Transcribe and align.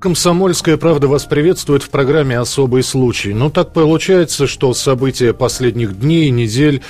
Комсомольская 0.00 0.76
правда 0.76 1.08
вас 1.08 1.24
приветствует 1.24 1.82
в 1.82 1.90
программе 1.90 2.38
«Особый 2.38 2.84
случай». 2.84 3.34
Ну, 3.34 3.50
так 3.50 3.72
получается, 3.72 4.46
что 4.46 4.72
события 4.72 5.32
последних 5.32 5.98
дней 5.98 6.30
недель 6.30 6.82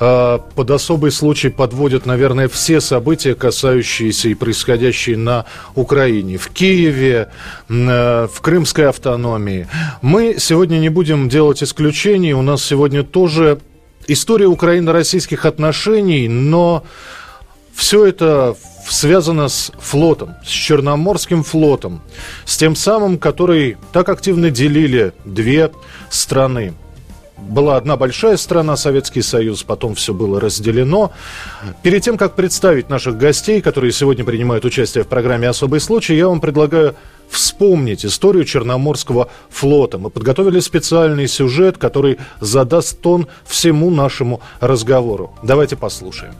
э, 0.00 0.38
под 0.54 0.70
особый 0.70 1.10
случай 1.10 1.50
подводят, 1.50 2.06
наверное, 2.06 2.48
все 2.48 2.80
события, 2.80 3.34
касающиеся 3.34 4.30
и 4.30 4.34
происходящие 4.34 5.18
на 5.18 5.44
Украине, 5.74 6.38
в 6.38 6.48
Киеве, 6.48 7.28
э, 7.68 8.28
в 8.32 8.40
Крымской 8.40 8.88
автономии. 8.88 9.68
Мы 10.00 10.36
сегодня 10.38 10.78
не 10.78 10.88
будем 10.88 11.28
делать 11.28 11.62
исключений. 11.62 12.32
У 12.32 12.40
нас 12.40 12.64
сегодня 12.64 13.02
тоже 13.02 13.58
история 14.06 14.46
украино-российских 14.46 15.44
отношений, 15.44 16.28
но 16.28 16.82
все 17.74 18.06
это 18.06 18.56
связано 18.88 19.48
с 19.48 19.72
флотом, 19.78 20.34
с 20.44 20.48
Черноморским 20.48 21.42
флотом, 21.42 22.02
с 22.44 22.56
тем 22.56 22.76
самым, 22.76 23.18
который 23.18 23.76
так 23.92 24.08
активно 24.08 24.50
делили 24.50 25.12
две 25.24 25.70
страны. 26.10 26.74
Была 27.36 27.76
одна 27.76 27.96
большая 27.96 28.36
страна, 28.36 28.76
Советский 28.76 29.20
Союз, 29.20 29.64
потом 29.64 29.94
все 29.96 30.14
было 30.14 30.40
разделено. 30.40 31.12
Перед 31.82 32.02
тем, 32.02 32.16
как 32.16 32.36
представить 32.36 32.88
наших 32.88 33.18
гостей, 33.18 33.60
которые 33.60 33.92
сегодня 33.92 34.24
принимают 34.24 34.64
участие 34.64 35.04
в 35.04 35.08
программе 35.08 35.48
«Особый 35.48 35.80
случай», 35.80 36.14
я 36.14 36.28
вам 36.28 36.40
предлагаю 36.40 36.94
вспомнить 37.28 38.06
историю 38.06 38.44
Черноморского 38.44 39.28
флота. 39.50 39.98
Мы 39.98 40.10
подготовили 40.10 40.60
специальный 40.60 41.26
сюжет, 41.26 41.76
который 41.76 42.18
задаст 42.40 43.00
тон 43.00 43.26
всему 43.44 43.90
нашему 43.90 44.40
разговору. 44.60 45.34
Давайте 45.42 45.76
послушаем. 45.76 46.34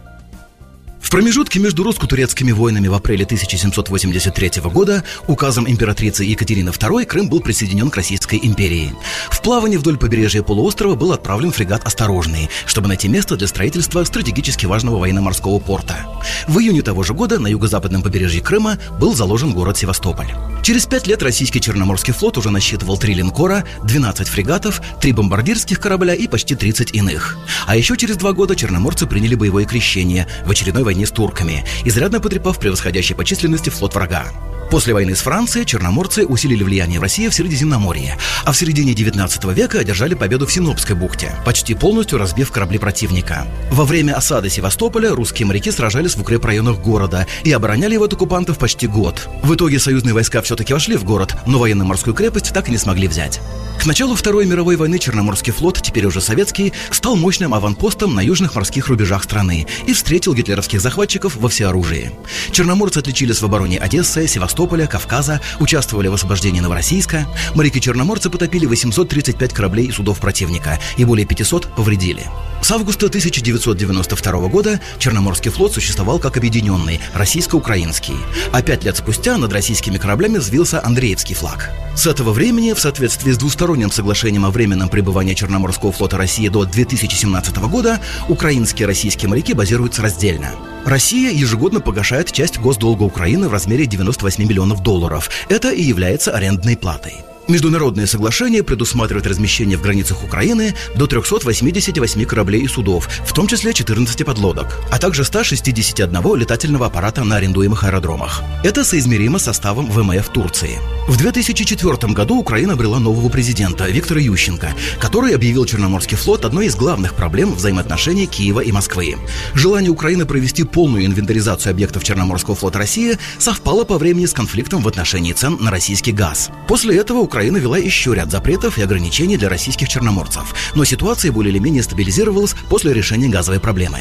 В 1.04 1.10
промежутке 1.10 1.60
между 1.60 1.84
русско-турецкими 1.84 2.50
войнами 2.50 2.88
в 2.88 2.94
апреле 2.94 3.26
1783 3.26 4.62
года 4.72 5.04
указом 5.26 5.68
императрицы 5.68 6.24
Екатерины 6.24 6.70
II 6.70 7.04
Крым 7.04 7.28
был 7.28 7.40
присоединен 7.40 7.90
к 7.90 7.96
Российской 7.96 8.40
империи. 8.42 8.90
В 9.28 9.42
плавание 9.42 9.78
вдоль 9.78 9.98
побережья 9.98 10.42
полуострова 10.42 10.94
был 10.94 11.12
отправлен 11.12 11.52
фрегат 11.52 11.84
«Осторожный», 11.84 12.48
чтобы 12.64 12.88
найти 12.88 13.08
место 13.08 13.36
для 13.36 13.46
строительства 13.46 14.02
стратегически 14.04 14.64
важного 14.64 14.98
военно-морского 14.98 15.58
порта. 15.58 16.06
В 16.48 16.58
июне 16.58 16.80
того 16.80 17.02
же 17.02 17.12
года 17.12 17.38
на 17.38 17.48
юго-западном 17.48 18.02
побережье 18.02 18.40
Крыма 18.40 18.78
был 18.98 19.14
заложен 19.14 19.52
город 19.52 19.76
Севастополь. 19.76 20.32
Через 20.62 20.86
пять 20.86 21.06
лет 21.06 21.22
российский 21.22 21.60
Черноморский 21.60 22.14
флот 22.14 22.38
уже 22.38 22.50
насчитывал 22.50 22.96
три 22.96 23.12
линкора, 23.12 23.64
12 23.82 24.26
фрегатов, 24.26 24.80
три 25.02 25.12
бомбардирских 25.12 25.78
корабля 25.78 26.14
и 26.14 26.26
почти 26.26 26.54
30 26.54 26.94
иных. 26.94 27.36
А 27.66 27.76
еще 27.76 27.98
через 27.98 28.16
два 28.16 28.32
года 28.32 28.56
черноморцы 28.56 29.06
приняли 29.06 29.34
боевое 29.34 29.66
крещение 29.66 30.26
в 30.46 30.50
очередной 30.50 30.82
войне 30.82 30.93
войне 30.94 31.06
с 31.06 31.10
турками, 31.10 31.64
изрядно 31.84 32.20
потрепав 32.20 32.58
превосходящий 32.58 33.16
по 33.16 33.24
численности 33.24 33.70
флот 33.70 33.94
врага. 33.94 34.26
После 34.70 34.92
войны 34.92 35.14
с 35.14 35.20
Францией 35.20 35.66
черноморцы 35.66 36.26
усилили 36.26 36.62
влияние 36.62 37.00
России 37.00 37.28
в 37.28 37.34
Средиземноморье, 37.34 38.18
а 38.44 38.52
в 38.52 38.56
середине 38.56 38.94
19 38.94 39.44
века 39.54 39.78
одержали 39.78 40.14
победу 40.14 40.46
в 40.46 40.52
Синопской 40.52 40.96
бухте, 40.96 41.32
почти 41.44 41.74
полностью 41.74 42.18
разбив 42.18 42.50
корабли 42.50 42.78
противника. 42.78 43.46
Во 43.70 43.84
время 43.84 44.14
осады 44.14 44.50
Севастополя 44.50 45.10
русские 45.10 45.46
моряки 45.46 45.70
сражались 45.70 46.16
в 46.16 46.20
укрепрайонах 46.20 46.78
города 46.78 47.26
и 47.44 47.52
обороняли 47.52 47.94
его 47.94 48.04
от 48.04 48.12
оккупантов 48.12 48.58
почти 48.58 48.86
год. 48.86 49.28
В 49.42 49.54
итоге 49.54 49.78
союзные 49.78 50.14
войска 50.14 50.42
все-таки 50.42 50.72
вошли 50.72 50.96
в 50.96 51.04
город, 51.04 51.36
но 51.46 51.58
военно-морскую 51.58 52.14
крепость 52.14 52.52
так 52.52 52.68
и 52.68 52.72
не 52.72 52.78
смогли 52.78 53.08
взять. 53.08 53.40
К 53.78 53.86
началу 53.86 54.14
Второй 54.14 54.46
мировой 54.46 54.76
войны 54.76 54.98
Черноморский 54.98 55.52
флот, 55.52 55.80
теперь 55.82 56.06
уже 56.06 56.20
советский, 56.20 56.72
стал 56.90 57.16
мощным 57.16 57.52
аванпостом 57.52 58.14
на 58.14 58.20
южных 58.20 58.54
морских 58.54 58.88
рубежах 58.88 59.24
страны 59.24 59.66
и 59.86 59.92
встретил 59.92 60.32
гитлеровских 60.32 60.80
захватчиков 60.80 61.36
во 61.36 61.48
всеоружии. 61.48 62.10
Черноморцы 62.50 62.98
отличились 62.98 63.42
в 63.42 63.44
обороне 63.44 63.78
Одессы, 63.78 64.26
Севастополя, 64.26 64.53
Кавказа, 64.86 65.40
участвовали 65.60 66.08
в 66.08 66.14
освобождении 66.14 66.60
Новороссийска. 66.60 67.26
Моряки-черноморцы 67.54 68.30
потопили 68.30 68.66
835 68.66 69.52
кораблей 69.52 69.86
и 69.86 69.92
судов 69.92 70.18
противника 70.20 70.78
и 70.96 71.04
более 71.04 71.26
500 71.26 71.74
повредили. 71.74 72.26
С 72.62 72.70
августа 72.70 73.06
1992 73.06 74.48
года 74.48 74.80
Черноморский 74.98 75.50
флот 75.50 75.74
существовал 75.74 76.18
как 76.18 76.38
объединенный, 76.38 77.00
российско-украинский. 77.12 78.16
А 78.52 78.62
пять 78.62 78.84
лет 78.84 78.96
спустя 78.96 79.36
над 79.36 79.52
российскими 79.52 79.98
кораблями 79.98 80.38
взвился 80.38 80.82
Андреевский 80.82 81.34
флаг. 81.34 81.70
С 81.94 82.06
этого 82.06 82.32
времени, 82.32 82.72
в 82.72 82.80
соответствии 82.80 83.32
с 83.32 83.38
двусторонним 83.38 83.90
соглашением 83.90 84.46
о 84.46 84.50
временном 84.50 84.88
пребывании 84.88 85.34
Черноморского 85.34 85.92
флота 85.92 86.16
России 86.16 86.48
до 86.48 86.64
2017 86.64 87.56
года, 87.68 88.00
украинские 88.28 88.84
и 88.84 88.86
российские 88.86 89.28
моряки 89.28 89.52
базируются 89.52 90.02
раздельно. 90.02 90.52
Россия 90.84 91.30
ежегодно 91.30 91.80
погашает 91.80 92.30
часть 92.30 92.58
госдолга 92.58 93.04
Украины 93.04 93.48
в 93.48 93.52
размере 93.52 93.86
98 93.86 94.43
миллионов 94.44 94.82
долларов. 94.82 95.30
Это 95.48 95.70
и 95.70 95.82
является 95.82 96.32
арендной 96.32 96.76
платой. 96.76 97.14
Международные 97.46 98.06
соглашения 98.06 98.62
предусматривают 98.62 99.26
размещение 99.26 99.76
в 99.76 99.82
границах 99.82 100.24
Украины 100.24 100.74
до 100.96 101.06
388 101.06 102.24
кораблей 102.24 102.62
и 102.62 102.68
судов, 102.68 103.06
в 103.24 103.34
том 103.34 103.46
числе 103.46 103.74
14 103.74 104.24
подлодок, 104.24 104.78
а 104.90 104.98
также 104.98 105.24
161 105.24 106.36
летательного 106.36 106.86
аппарата 106.86 107.22
на 107.22 107.36
арендуемых 107.36 107.84
аэродромах. 107.84 108.42
Это 108.62 108.82
соизмеримо 108.82 109.38
составом 109.38 109.90
ВМФ 109.90 110.26
Турции. 110.30 110.78
В 111.06 111.18
2004 111.18 112.14
году 112.14 112.38
Украина 112.38 112.72
обрела 112.72 112.98
нового 112.98 113.28
президента 113.28 113.86
Виктора 113.88 114.22
Ющенко, 114.22 114.74
который 114.98 115.34
объявил 115.34 115.66
Черноморский 115.66 116.16
флот 116.16 116.46
одной 116.46 116.66
из 116.66 116.76
главных 116.76 117.12
проблем 117.14 117.54
взаимоотношений 117.54 118.24
Киева 118.24 118.60
и 118.60 118.72
Москвы. 118.72 119.16
Желание 119.52 119.90
Украины 119.90 120.24
провести 120.24 120.64
полную 120.64 121.04
инвентаризацию 121.04 121.72
объектов 121.72 122.04
Черноморского 122.04 122.56
флота 122.56 122.78
России 122.78 123.18
совпало 123.38 123.84
по 123.84 123.98
времени 123.98 124.24
с 124.24 124.32
конфликтом 124.32 124.82
в 124.82 124.88
отношении 124.88 125.32
цен 125.34 125.58
на 125.60 125.70
российский 125.70 126.12
газ. 126.12 126.48
После 126.68 126.96
этого 126.96 127.18
Украина 127.34 127.56
вела 127.56 127.78
еще 127.78 128.14
ряд 128.14 128.30
запретов 128.30 128.78
и 128.78 128.82
ограничений 128.82 129.36
для 129.36 129.48
российских 129.48 129.88
черноморцев, 129.88 130.54
но 130.76 130.84
ситуация 130.84 131.32
более 131.32 131.50
или 131.50 131.58
менее 131.58 131.82
стабилизировалась 131.82 132.54
после 132.70 132.92
решения 132.92 133.26
газовой 133.26 133.58
проблемы. 133.58 133.98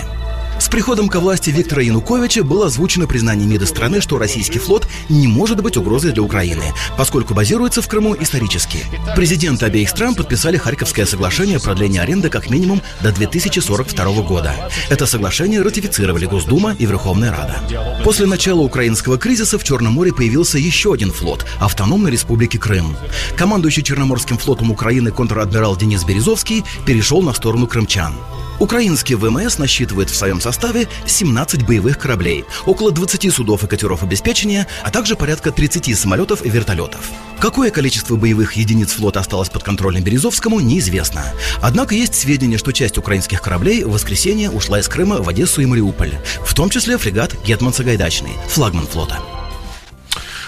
С 0.60 0.70
приходом 0.70 1.10
ко 1.10 1.20
власти 1.20 1.50
Виктора 1.50 1.82
Януковича 1.82 2.44
было 2.44 2.68
озвучено 2.68 3.08
признание 3.08 3.48
МИДа 3.48 3.66
страны, 3.66 4.02
что 4.02 4.18
российский 4.18 4.60
флот 4.60 4.88
не 5.10 5.28
может 5.28 5.62
быть 5.62 5.78
угрозой 5.78 6.12
для 6.12 6.24
Украины, 6.24 6.74
поскольку 6.98 7.34
базируется 7.34 7.82
в 7.82 7.88
Крыму 7.88 8.16
исторически. 8.20 8.80
Президенты 9.16 9.66
обеих 9.66 9.90
стран 9.90 10.16
подписали 10.16 10.58
Харьковское 10.58 11.06
соглашение 11.06 11.58
о 11.58 11.60
продлении 11.60 12.00
аренды 12.00 12.30
как 12.30 12.50
минимум 12.50 12.82
до 13.02 13.12
2042 13.12 14.22
года. 14.22 14.54
Это 14.90 15.06
соглашение 15.06 15.62
ратифицировали 15.62 16.26
Госдума 16.26 16.76
и 16.78 16.86
Верховная 16.86 17.32
Рада. 17.32 17.58
После 18.04 18.26
начала 18.26 18.62
украинского 18.62 19.18
кризиса 19.18 19.58
в 19.58 19.64
Черном 19.64 19.94
море 19.94 20.14
появился 20.14 20.58
еще 20.58 20.94
один 20.94 21.12
флот– 21.12 21.46
автономной 21.60 22.12
республики 22.12 22.58
Крым. 22.58 22.96
Командующий 23.38 23.84
Черноморским 23.84 24.38
флотом 24.38 24.72
Украины 24.72 25.12
контр-адмирал 25.12 25.76
Денис 25.76 26.04
Березовский 26.04 26.64
перешел 26.86 27.22
на 27.22 27.34
сторону 27.34 27.68
крымчан. 27.68 28.14
Украинский 28.60 29.16
ВМС 29.16 29.58
насчитывает 29.58 30.10
в 30.10 30.16
своем 30.16 30.40
составе 30.40 30.88
17 31.06 31.66
боевых 31.66 31.98
кораблей, 31.98 32.46
около 32.66 32.92
20 32.92 33.34
судов 33.34 33.64
и 33.64 33.68
катеров 33.68 34.04
обеспечения, 34.04 34.68
а 34.84 34.92
также 34.92 35.16
порядка 35.16 35.52
30 35.52 35.98
самолетов 35.98 36.46
и 36.46 36.50
вертолетов. 36.50 37.10
Какое 37.40 37.72
количество 37.72 38.16
боевых 38.16 38.54
единиц 38.54 38.94
флота 38.94 39.20
осталось 39.20 39.50
под 39.50 39.64
контролем 39.64 40.04
Березовскому, 40.04 40.60
неизвестно. 40.60 41.26
Однако 41.62 41.96
есть 41.96 42.16
сведения, 42.16 42.58
что 42.58 42.72
часть 42.72 42.98
украинских 42.98 43.42
кораблей 43.42 43.84
в 43.84 43.92
воскресенье 43.92 44.50
ушла 44.50 44.80
из 44.80 44.88
Крыма 44.88 45.22
в 45.22 45.28
Одессу 45.28 45.62
и 45.62 45.66
Мариуполь, 45.66 46.14
в 46.46 46.54
том 46.54 46.70
числе 46.70 46.98
фрегат 46.98 47.36
Гетман 47.46 47.74
Сагайдачный, 47.74 48.34
флагман 48.50 48.88
флота. 48.88 49.20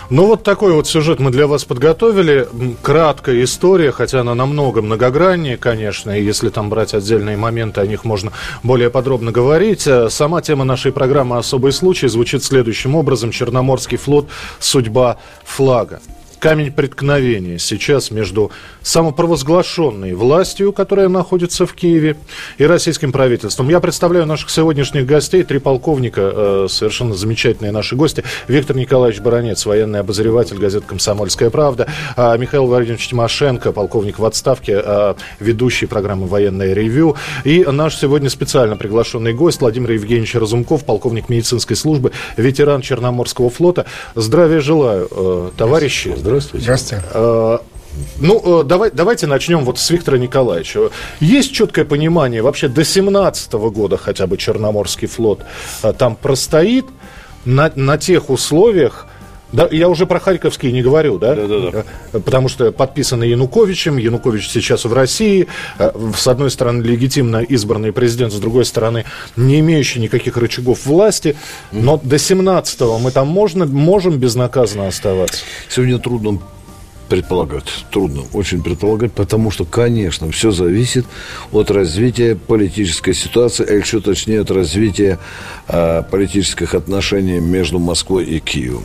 Ну, 0.10 0.28
вот 0.28 0.44
такой 0.44 0.74
вот 0.74 0.88
сюжет 0.88 1.20
мы 1.20 1.32
для 1.32 1.48
вас 1.48 1.66
подготовили. 1.66 2.48
Краткая 2.84 3.44
история, 3.44 3.92
хотя 3.92 4.22
она 4.22 4.36
намного 4.36 4.82
многограннее, 4.82 5.58
конечно, 5.58 6.12
и 6.12 6.24
если 6.24 6.50
там 6.50 6.70
брать 6.70 6.94
отдельные 6.94 7.38
моменты, 7.38 7.82
о 7.82 7.88
них 7.88 8.06
можно 8.06 8.32
более 8.62 8.92
подробно 8.92 9.32
говорить. 9.32 9.88
Э, 9.88 10.10
сама 10.10 10.42
тема 10.42 10.64
нашей 10.64 10.92
программы 10.92 11.38
«Особый 11.38 11.72
случай» 11.72 12.08
звучит 12.08 12.44
следующим 12.44 12.96
образом. 12.96 13.32
Черноморский 13.32 13.98
флот. 13.98 14.28
Судьба 14.60 15.18
флага 15.44 16.02
камень 16.40 16.72
преткновения 16.72 17.60
сейчас 17.60 18.12
между 18.12 18.52
самопровозглашенной 18.82 20.14
властью, 20.14 20.74
которая 20.74 21.10
находится 21.10 21.66
в 21.66 21.74
Киеве, 21.74 22.18
и 22.58 22.66
российским 22.66 23.12
правительством. 23.12 23.70
Я 23.70 23.80
представляю 23.80 24.26
наших 24.26 24.50
сегодняшних 24.50 25.06
гостей, 25.06 25.44
три 25.44 25.60
полковника, 25.60 26.22
э, 26.22 26.68
совершенно 26.70 27.16
замечательные 27.16 27.72
наши 27.72 27.96
гости. 27.96 28.24
Виктор 28.48 28.76
Николаевич 28.76 29.22
Баранец, 29.22 29.66
военный 29.66 30.00
обозреватель 30.00 30.58
газеты 30.58 30.86
«Комсомольская 30.88 31.50
правда», 31.50 31.88
э, 32.16 32.38
Михаил 32.38 32.68
Владимирович 32.68 33.08
Тимошенко, 33.08 33.72
полковник 33.72 34.20
в 34.20 34.26
отставке, 34.26 34.82
э, 34.84 35.14
ведущий 35.40 35.86
программы 35.86 36.28
«Военное 36.28 36.74
ревю», 36.74 37.16
и 37.44 37.64
наш 37.64 37.98
сегодня 37.98 38.30
специально 38.30 38.78
приглашенный 38.78 39.34
гость 39.34 39.62
Владимир 39.62 39.92
Евгеньевич 39.92 40.36
Разумков, 40.36 40.86
полковник 40.86 41.30
медицинской 41.30 41.76
службы, 41.76 42.12
ветеран 42.38 42.82
Черноморского 42.82 43.50
флота. 43.50 43.86
Здравия 44.16 44.60
желаю, 44.60 45.08
э, 45.10 45.52
товарищи. 45.58 46.14
Здравствуйте. 46.26 46.64
Здравствуйте. 46.64 47.06
Э, 47.14 47.58
Ну, 48.20 48.62
э, 48.62 48.64
давай, 48.64 48.92
давайте 48.92 49.26
начнем 49.28 49.64
вот 49.64 49.78
с 49.80 49.90
Виктора 49.90 50.18
Николаевича. 50.18 50.90
Есть 51.22 51.54
четкое 51.54 51.86
понимание, 51.86 52.42
вообще 52.42 52.68
до 52.68 52.84
17 52.84 53.54
года 53.54 53.96
хотя 53.98 54.28
бы 54.28 54.36
Черноморский 54.36 55.08
флот 55.08 55.42
э, 55.84 55.94
там 55.94 56.16
простоит 56.16 56.86
на, 57.46 57.72
на 57.76 57.98
тех 57.98 58.30
условиях, 58.30 59.06
да, 59.52 59.68
я 59.72 59.90
уже 59.90 60.06
про 60.06 60.20
Харьковский 60.20 60.72
не 60.72 60.82
говорю, 60.82 61.18
да? 61.18 61.36
Да, 61.36 61.48
да, 61.48 61.72
да. 61.72 62.20
Потому 62.20 62.50
что 62.50 62.72
подписано 62.72 63.24
Януковичем, 63.24 63.98
Янукович 63.98 64.50
сейчас 64.50 64.86
в 64.86 64.94
России, 64.94 65.48
с 65.78 66.28
одной 66.28 66.52
стороны 66.52 66.82
легитимно 66.82 67.38
избранный 67.38 67.94
президент, 67.94 68.34
с 68.34 68.40
другой 68.40 68.66
стороны 68.66 69.06
не 69.36 69.60
имеющий 69.60 70.00
никаких 70.00 70.38
рычагов 70.38 70.86
власти, 70.86 71.36
но 71.72 72.00
до 72.02 72.16
17-го 72.16 73.00
мы 73.00 73.12
там 73.12 73.28
можно, 73.28 73.66
можем 73.66 74.18
безнаказанно 74.18 74.88
оставаться. 74.88 75.44
Сегодня 75.70 76.00
трудно 76.00 76.40
предполагать. 77.06 77.86
Трудно 77.92 78.24
очень 78.34 78.64
предполагать, 78.64 79.12
потому 79.12 79.52
что, 79.52 79.66
конечно, 79.66 80.32
все 80.32 80.52
зависит 80.52 81.06
от 81.52 81.72
развития 81.72 82.36
политической 82.36 83.14
ситуации, 83.14 83.66
а 83.68 83.74
еще 83.74 84.02
точнее 84.02 84.42
от 84.42 84.52
развития 84.52 85.20
э, 85.68 86.04
политических 86.10 86.74
отношений 86.74 87.40
между 87.40 87.80
Москвой 87.80 88.26
и 88.26 88.40
Киевом. 88.40 88.84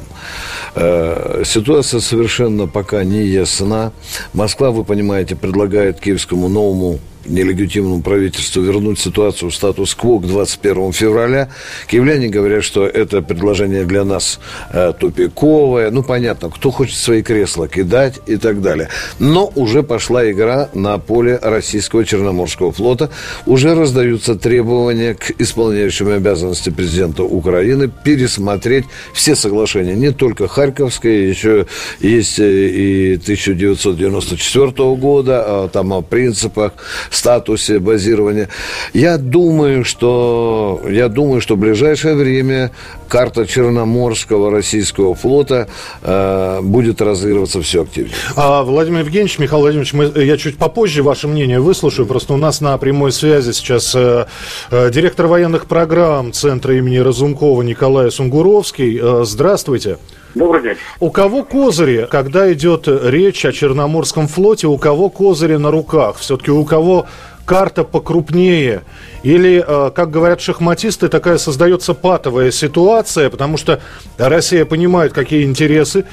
Э, 0.75 1.43
ситуация 1.44 2.00
совершенно 2.00 2.67
пока 2.67 3.05
не 3.05 3.26
ясна. 3.26 3.93
Москва, 4.32 4.70
вы 4.70 4.84
понимаете, 4.84 5.37
предлагает 5.37 6.00
киевскому 6.00 6.49
новому 6.49 7.00
нелегитимному 7.30 8.02
правительству 8.02 8.62
вернуть 8.62 8.98
ситуацию 8.98 9.50
в 9.50 9.54
статус-кво 9.54 10.20
к 10.20 10.26
21 10.26 10.92
февраля. 10.92 11.50
Киевляне 11.86 12.28
говорят, 12.28 12.64
что 12.64 12.86
это 12.86 13.22
предложение 13.22 13.84
для 13.84 14.04
нас 14.04 14.40
э, 14.72 14.92
тупиковое. 14.98 15.90
Ну, 15.90 16.02
понятно, 16.02 16.50
кто 16.50 16.70
хочет 16.70 16.96
свои 16.96 17.22
кресла 17.22 17.68
кидать 17.68 18.20
и 18.26 18.36
так 18.36 18.60
далее. 18.60 18.88
Но 19.18 19.50
уже 19.54 19.82
пошла 19.82 20.30
игра 20.30 20.68
на 20.74 20.98
поле 20.98 21.38
российского 21.40 22.04
Черноморского 22.04 22.72
флота. 22.72 23.10
Уже 23.46 23.74
раздаются 23.74 24.34
требования 24.34 25.14
к 25.14 25.32
исполняющим 25.38 26.08
обязанности 26.08 26.70
президента 26.70 27.22
Украины 27.22 27.90
пересмотреть 28.04 28.84
все 29.14 29.34
соглашения. 29.34 29.94
Не 29.94 30.12
только 30.12 30.48
Харьковское, 30.48 31.28
еще 31.28 31.66
есть 32.00 32.38
э, 32.38 32.68
и 32.68 33.14
1994 33.14 34.72
года, 34.96 35.44
а 35.46 35.68
там 35.68 35.92
о 35.92 36.02
принципах 36.02 36.72
статусе 37.20 37.78
базирования. 37.78 38.49
Я 38.94 39.19
думаю, 39.19 39.84
что, 39.84 40.81
я 40.88 41.08
думаю, 41.08 41.40
что 41.40 41.55
в 41.55 41.58
ближайшее 41.58 42.14
время 42.14 42.70
карта 43.08 43.46
Черноморского 43.46 44.50
российского 44.50 45.14
флота 45.14 45.69
э, 46.02 46.61
будет 46.62 47.02
разыгрываться 47.02 47.61
все 47.61 47.82
активнее. 47.82 48.14
А, 48.37 48.62
Владимир 48.62 49.00
Евгеньевич, 49.00 49.38
Михаил 49.38 49.61
Владимирович, 49.61 49.93
мы, 49.93 50.11
я 50.22 50.37
чуть 50.37 50.56
попозже 50.56 51.02
ваше 51.02 51.28
мнение 51.28 51.61
выслушаю. 51.61 52.06
Просто 52.06 52.34
у 52.34 52.38
нас 52.38 52.61
на 52.61 52.76
прямой 52.78 53.12
связи 53.12 53.52
сейчас 53.52 53.94
э, 53.94 54.26
э, 54.70 54.90
директор 54.90 55.26
военных 55.26 55.66
программ 55.66 56.32
Центра 56.32 56.75
имени 56.76 56.99
Разумкова 56.99 57.62
Николай 57.62 58.11
Сунгуровский. 58.11 58.99
Э, 59.00 59.25
здравствуйте. 59.25 59.99
Добрый 60.34 60.62
день. 60.62 60.76
У 61.00 61.10
кого 61.10 61.42
козыри, 61.42 62.06
когда 62.10 62.52
идет 62.52 62.86
речь 62.86 63.44
о 63.44 63.52
Черноморском 63.52 64.28
флоте, 64.28 64.68
у 64.68 64.78
кого 64.78 65.08
козыри 65.08 65.56
на 65.56 65.70
руках? 65.70 66.18
Все-таки 66.18 66.52
у 66.52 66.64
кого 66.64 67.06
карта 67.44 67.82
покрупнее? 67.82 68.82
Или, 69.24 69.64
э, 69.66 69.90
как 69.90 70.10
говорят 70.10 70.40
шахматисты, 70.40 71.08
такая 71.08 71.38
создается 71.38 71.94
патовая 71.94 72.52
ситуация, 72.52 73.28
потому 73.28 73.56
что 73.56 73.80
Россия 74.18 74.64
понимает, 74.64 75.12
какие 75.12 75.42
интересы 75.44 76.04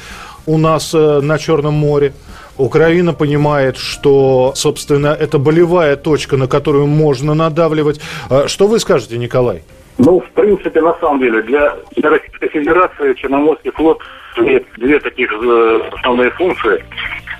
у 0.48 0.58
нас 0.58 0.94
э, 0.96 1.20
на 1.22 1.38
Черном 1.38 1.76
море. 1.76 2.14
Украина 2.58 3.14
понимает, 3.14 3.78
что, 3.78 4.54
собственно, 4.56 5.08
это 5.08 5.38
болевая 5.38 5.96
точка, 5.96 6.38
на 6.38 6.48
которую 6.48 6.88
можно 6.88 7.36
надавливать. 7.36 8.00
Э, 8.32 8.48
что 8.48 8.68
вы 8.68 8.80
скажете, 8.80 9.20
Николай? 9.20 9.62
Ну, 9.98 10.20
в 10.20 10.30
принципе, 10.32 10.80
на 10.82 10.94
самом 11.00 11.20
деле, 11.20 11.42
для, 11.42 11.76
для 11.96 12.10
Российской 12.12 12.50
Федерации 12.50 13.14
Черноморский 13.16 13.72
флот 13.72 14.00
имеет 14.38 14.66
две 14.78 15.00
таких 15.00 15.32
э, 15.32 15.82
основные 15.94 16.30
функции. 16.32 16.84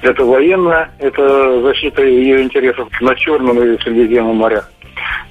Это 0.02 0.26
военная, 0.26 0.92
это 1.00 1.62
защита 1.62 2.04
ее 2.04 2.42
интересов 2.42 2.90
на 3.00 3.16
Черном 3.16 3.62
и 3.62 3.80
Средиземном 3.82 4.38
морях. 4.38 4.72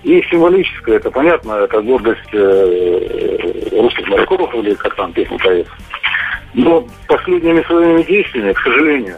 И 0.05 0.23
символическая, 0.31 0.97
это 0.97 1.11
понятно, 1.11 1.55
это 1.55 1.81
гордость 1.83 2.33
э, 2.33 3.39
русских 3.73 4.07
моряков, 4.07 4.55
или 4.55 4.75
как 4.75 4.95
там 4.95 5.13
песня 5.13 5.37
поется. 5.39 5.73
Но 6.55 6.87
последними 7.09 7.63
своими 7.63 8.03
действиями, 8.03 8.53
к 8.53 8.61
сожалению, 8.61 9.17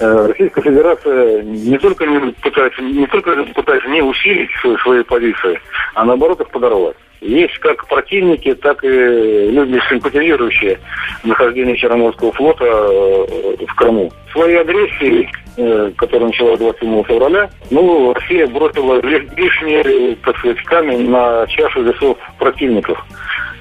э, 0.00 0.26
Российская 0.28 0.62
Федерация 0.62 1.42
не 1.42 1.76
только 1.76 2.06
не 2.06 2.32
пытается, 2.32 2.80
не 2.80 3.06
только 3.06 3.44
пытается 3.54 3.88
не 3.90 4.00
усилить 4.00 4.50
свои, 4.62 4.76
свои 4.78 5.02
позиции, 5.02 5.60
а 5.92 6.06
наоборот 6.06 6.40
их 6.40 6.48
подорвать. 6.48 6.96
Есть 7.20 7.58
как 7.58 7.86
противники, 7.88 8.54
так 8.54 8.84
и 8.84 8.88
люди, 8.88 9.80
симпатизирующие 9.88 10.78
нахождение 11.24 11.76
Черноморского 11.76 12.32
флота 12.32 12.64
э, 12.64 13.56
в 13.66 13.74
Крыму. 13.74 14.12
Своей 14.32 14.60
агрессией, 14.60 15.28
э, 15.56 15.90
которая 15.96 16.28
началась 16.28 16.58
27 16.58 17.04
февраля, 17.04 17.50
ну, 17.70 18.12
Россия 18.12 18.46
бросила 18.46 19.00
лишние, 19.00 20.16
так 20.24 20.38
сказать, 20.38 20.62
камень 20.64 21.10
на 21.10 21.46
чашу 21.48 21.82
весов 21.82 22.18
противников 22.38 23.04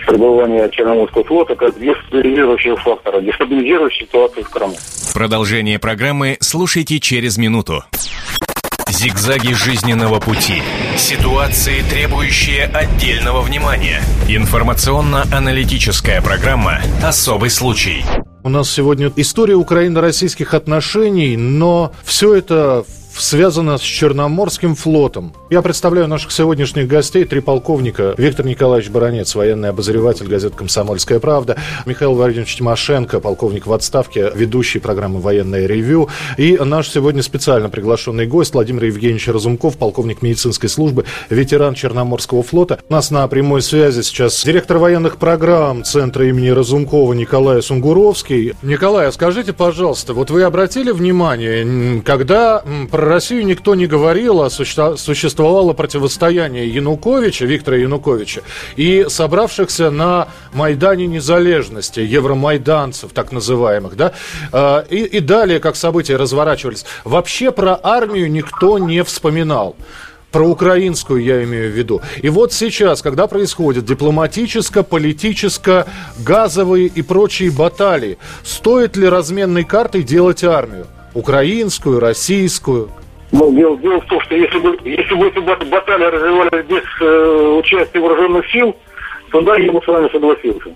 пребывания 0.08 0.70
Черноморского 0.70 1.24
флота 1.24 1.56
как 1.56 1.78
дестабилизирующего 1.80 2.78
фактора, 2.78 3.22
дестабилизирующего 3.22 4.08
ситуацию 4.08 4.46
в 4.46 4.50
Крыму. 4.50 4.76
Продолжение 5.14 5.80
программы 5.80 6.38
слушайте 6.40 7.00
через 7.00 7.38
минуту. 7.38 7.84
Зигзаги 8.90 9.54
жизненного 9.54 10.20
пути. 10.20 10.64
Ситуации, 10.98 11.82
требующие 11.90 12.66
отдельного 12.66 13.42
внимания. 13.42 14.02
Информационно-аналитическая 14.30 16.22
программа 16.22 16.80
«Особый 17.04 17.50
случай». 17.50 18.06
У 18.44 18.50
нас 18.50 18.72
сегодня 18.72 19.12
история 19.18 19.56
украино-российских 19.56 20.54
отношений, 20.54 21.36
но 21.36 21.92
все 22.06 22.36
это 22.36 22.86
связано 23.20 23.78
с 23.78 23.82
Черноморским 23.82 24.76
флотом. 24.76 25.34
Я 25.50 25.62
представляю 25.62 26.08
наших 26.08 26.32
сегодняшних 26.32 26.88
гостей, 26.88 27.26
три 27.26 27.40
полковника. 27.40 28.14
Виктор 28.18 28.46
Николаевич 28.46 28.90
Баранец, 28.90 29.36
военный 29.36 29.70
обозреватель 29.70 30.28
газет 30.28 30.56
«Комсомольская 30.56 31.20
правда», 31.20 31.58
Михаил 31.86 32.14
Владимирович 32.14 32.56
Тимошенко, 32.56 33.20
полковник 33.20 33.68
в 33.68 33.74
отставке, 33.74 34.32
ведущий 34.34 34.80
программы 34.80 35.20
«Военное 35.20 35.66
ревю», 35.66 36.10
и 36.38 36.58
наш 36.58 36.90
сегодня 36.90 37.24
специально 37.24 37.70
приглашенный 37.70 38.28
гость 38.28 38.54
Владимир 38.54 38.86
Евгеньевич 38.86 39.28
Разумков, 39.28 39.78
полковник 39.78 40.22
медицинской 40.22 40.70
службы, 40.70 41.06
ветеран 41.30 41.76
Черноморского 41.76 42.44
флота. 42.44 42.80
У 42.90 42.94
нас 42.94 43.12
на 43.12 43.28
прямой 43.28 43.62
связи 43.62 44.02
сейчас 44.02 44.44
директор 44.44 44.78
военных 44.78 45.18
программ 45.18 45.84
Центра 45.84 46.28
имени 46.28 46.50
Разумкова 46.50 47.14
Николай 47.14 47.62
Сунгуровский. 47.62 48.54
Николай, 48.62 49.08
а 49.08 49.12
скажите, 49.12 49.54
пожалуйста, 49.54 50.14
вот 50.14 50.30
вы 50.30 50.44
обратили 50.44 50.92
внимание, 50.92 52.02
когда 52.02 52.64
Россию 53.08 53.46
никто 53.46 53.76
не 53.76 53.88
говорил, 53.88 54.42
а 54.42 54.50
существовало 54.50 55.74
противостояние 55.74 56.68
Януковича, 56.68 57.46
Виктора 57.46 57.78
Януковича, 57.78 58.42
и 58.76 59.06
собравшихся 59.10 59.92
на 59.92 60.28
Майдане 60.54 61.08
Незалежности, 61.08 62.00
евромайданцев, 62.00 63.12
так 63.14 63.32
называемых, 63.32 63.96
да, 63.96 64.14
а, 64.52 64.86
и, 64.90 65.04
и 65.04 65.20
далее, 65.20 65.60
как 65.60 65.76
события 65.76 66.16
разворачивались. 66.18 66.86
Вообще 67.04 67.52
про 67.52 67.80
армию 67.82 68.32
никто 68.32 68.78
не 68.78 69.04
вспоминал 69.04 69.76
про 70.32 70.46
украинскую 70.48 71.24
я 71.24 71.44
имею 71.46 71.72
в 71.72 71.76
виду. 71.76 72.02
И 72.22 72.30
вот 72.30 72.54
сейчас, 72.54 73.02
когда 73.02 73.28
происходят 73.28 73.86
дипломатическо, 73.86 74.84
политическо, 74.84 75.88
газовые 76.20 76.88
и 76.88 77.02
прочие 77.02 77.50
баталии, 77.50 78.18
стоит 78.44 78.98
ли 78.98 79.08
разменной 79.08 79.64
картой 79.64 80.04
делать 80.04 80.44
армию? 80.44 80.86
Украинскую, 81.18 82.00
российскую? 82.00 82.90
Ну, 83.32 83.52
дело, 83.54 83.76
дело 83.78 84.00
в 84.00 84.06
том, 84.06 84.22
что 84.22 84.36
если 84.36 84.60
бы, 84.60 84.78
если 84.86 85.16
бы 85.16 85.28
эти 85.28 85.40
баталии 85.40 86.06
развивались 86.06 86.66
без 86.68 86.84
э, 87.02 87.58
участия 87.60 88.00
вооруженных 88.00 88.50
сил, 88.52 88.76
то 89.32 89.42
да, 89.42 89.58
я 89.58 89.72
бы 89.72 89.82
с 89.82 89.88
вами 89.88 90.10
согласился. 90.12 90.70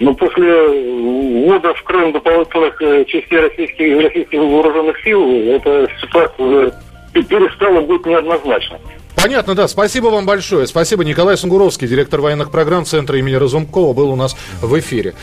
Но 0.00 0.14
после 0.14 1.46
ввода 1.46 1.72
в 1.74 1.82
Крым 1.84 2.12
дополнительных 2.12 2.82
э, 2.82 3.04
частей 3.06 3.38
российских, 3.38 4.02
российских 4.02 4.38
вооруженных 4.40 5.00
сил, 5.02 5.24
эта 5.30 5.88
ситуация 6.00 6.44
уже 6.44 6.74
перестала 7.12 7.80
быть 7.80 8.04
неоднозначной. 8.04 8.78
Понятно, 9.14 9.54
да. 9.54 9.68
Спасибо 9.68 10.06
вам 10.06 10.26
большое. 10.26 10.66
Спасибо. 10.66 11.04
Николай 11.04 11.36
Сунгуровский, 11.36 11.86
директор 11.86 12.20
военных 12.20 12.50
программ 12.50 12.84
Центра 12.84 13.18
имени 13.18 13.34
Разумкова, 13.34 13.92
был 13.92 14.10
у 14.10 14.16
нас 14.16 14.36
в 14.62 14.78
эфире. 14.78 15.14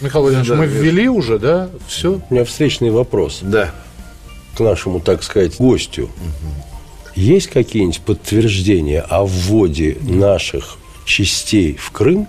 Михаил 0.00 0.22
Владимирович, 0.22 0.48
да, 0.48 0.56
мы 0.56 0.66
ввели 0.66 1.08
уже, 1.08 1.38
да? 1.38 1.70
Все? 1.88 2.20
У 2.28 2.34
меня 2.34 2.44
встречный 2.44 2.90
вопрос. 2.90 3.40
Да. 3.42 3.74
К 4.56 4.60
нашему, 4.60 5.00
так 5.00 5.22
сказать, 5.22 5.56
гостю. 5.58 6.04
Угу. 6.04 6.68
Есть 7.16 7.48
какие-нибудь 7.48 8.00
подтверждения 8.00 9.00
о 9.00 9.24
вводе 9.26 9.96
наших 10.00 10.78
частей 11.04 11.74
в 11.76 11.90
Крым, 11.90 12.28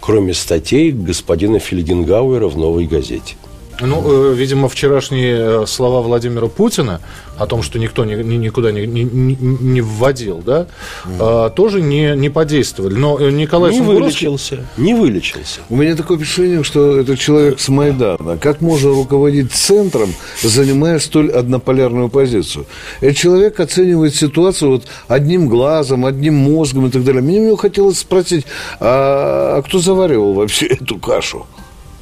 кроме 0.00 0.34
статей 0.34 0.92
господина 0.92 1.58
Фельденгауэра 1.58 2.48
в 2.48 2.58
«Новой 2.58 2.86
газете»? 2.86 3.34
Ну, 3.80 4.30
э, 4.30 4.34
видимо, 4.34 4.68
вчерашние 4.68 5.62
э, 5.62 5.66
слова 5.66 6.00
Владимира 6.00 6.46
Путина 6.46 7.00
о 7.36 7.46
том, 7.46 7.62
что 7.62 7.78
никто 7.78 8.06
ни, 8.06 8.14
ни, 8.14 8.36
никуда 8.36 8.72
не, 8.72 8.86
не, 8.86 9.04
не 9.04 9.80
вводил, 9.82 10.38
да, 10.38 10.66
mm. 11.04 11.50
тоже 11.50 11.82
не, 11.82 12.16
не 12.16 12.30
подействовали. 12.30 12.94
Но 12.94 13.18
э, 13.20 13.30
Николай 13.30 13.72
Не 13.72 13.82
вылечился, 13.82 14.64
не 14.78 14.94
вылечился. 14.94 15.60
У 15.68 15.76
меня 15.76 15.94
такое 15.94 16.16
впечатление, 16.16 16.64
что 16.64 16.98
это 16.98 17.16
человек 17.18 17.60
с 17.60 17.68
Майдана. 17.68 18.38
Как 18.38 18.62
можно 18.62 18.90
руководить 18.90 19.52
центром, 19.52 20.14
занимая 20.42 20.98
столь 20.98 21.30
однополярную 21.30 22.08
позицию? 22.08 22.64
Этот 23.02 23.18
человек 23.18 23.60
оценивает 23.60 24.14
ситуацию 24.14 24.70
вот 24.70 24.84
одним 25.06 25.48
глазом, 25.48 26.06
одним 26.06 26.34
мозгом 26.34 26.86
и 26.86 26.90
так 26.90 27.04
далее. 27.04 27.20
Мне, 27.20 27.40
мне 27.40 27.56
хотелось 27.56 27.98
спросить, 27.98 28.46
а, 28.80 29.58
а 29.58 29.62
кто 29.62 29.78
заваривал 29.78 30.32
вообще 30.32 30.66
эту 30.80 30.98
кашу? 30.98 31.46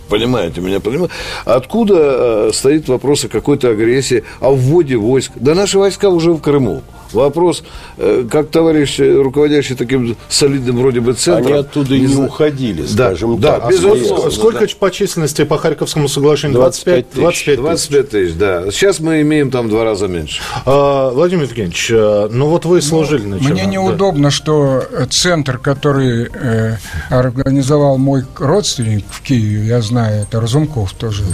Понимаете 0.08 0.60
меня, 0.60 0.80
понимаете? 0.80 1.12
Откуда 1.44 1.94
э, 1.96 2.50
стоит 2.52 2.88
вопрос 2.88 3.24
о 3.24 3.28
какой-то 3.28 3.70
агрессии, 3.70 4.24
о 4.40 4.54
вводе 4.54 4.96
войск? 4.96 5.32
Да 5.36 5.54
наши 5.54 5.78
войска 5.78 6.08
уже 6.08 6.32
в 6.32 6.40
Крыму. 6.40 6.82
Вопрос, 7.12 7.62
э, 7.96 8.24
как 8.30 8.50
товарищ, 8.50 9.00
э, 9.00 9.20
руководящий 9.20 9.74
таким 9.74 10.16
солидным 10.28 10.78
вроде 10.78 11.00
бы 11.00 11.14
центром... 11.14 11.52
Они 11.52 11.60
оттуда 11.60 11.94
не, 11.94 12.06
не 12.06 12.16
уходили, 12.16 12.86
скажем 12.86 13.40
да, 13.40 13.52
так. 13.52 13.62
Да, 13.62 13.68
безусловно. 13.70 14.30
Сколько 14.30 14.66
да. 14.66 14.72
по 14.78 14.90
численности 14.90 15.44
по 15.44 15.58
Харьковскому 15.58 16.08
соглашению? 16.08 16.56
25 16.56 17.10
тысяч. 17.10 17.20
25 17.20 17.56
тысяч. 17.56 17.62
25 17.62 18.08
тысяч, 18.10 18.34
да. 18.34 18.70
Сейчас 18.70 19.00
мы 19.00 19.20
имеем 19.22 19.50
там 19.50 19.68
два 19.68 19.84
раза 19.84 20.08
меньше. 20.08 20.40
А, 20.64 21.10
Владимир 21.10 21.44
Евгеньевич, 21.44 21.90
э, 21.90 22.28
ну 22.30 22.48
вот 22.48 22.64
вы 22.64 22.80
служили 22.82 23.24
ну, 23.26 23.36
на. 23.36 23.50
Мне 23.50 23.66
неудобно, 23.66 24.24
да. 24.24 24.30
что 24.30 24.82
центр, 25.10 25.58
который 25.58 26.28
э, 26.32 26.76
организовал 27.10 27.98
мой 27.98 28.24
родственник 28.36 29.04
в 29.10 29.22
Киеве, 29.22 29.66
я 29.66 29.80
знаю, 29.80 30.22
это 30.22 30.40
Разумков 30.40 30.92
тоже. 30.92 31.22
Угу. 31.22 31.32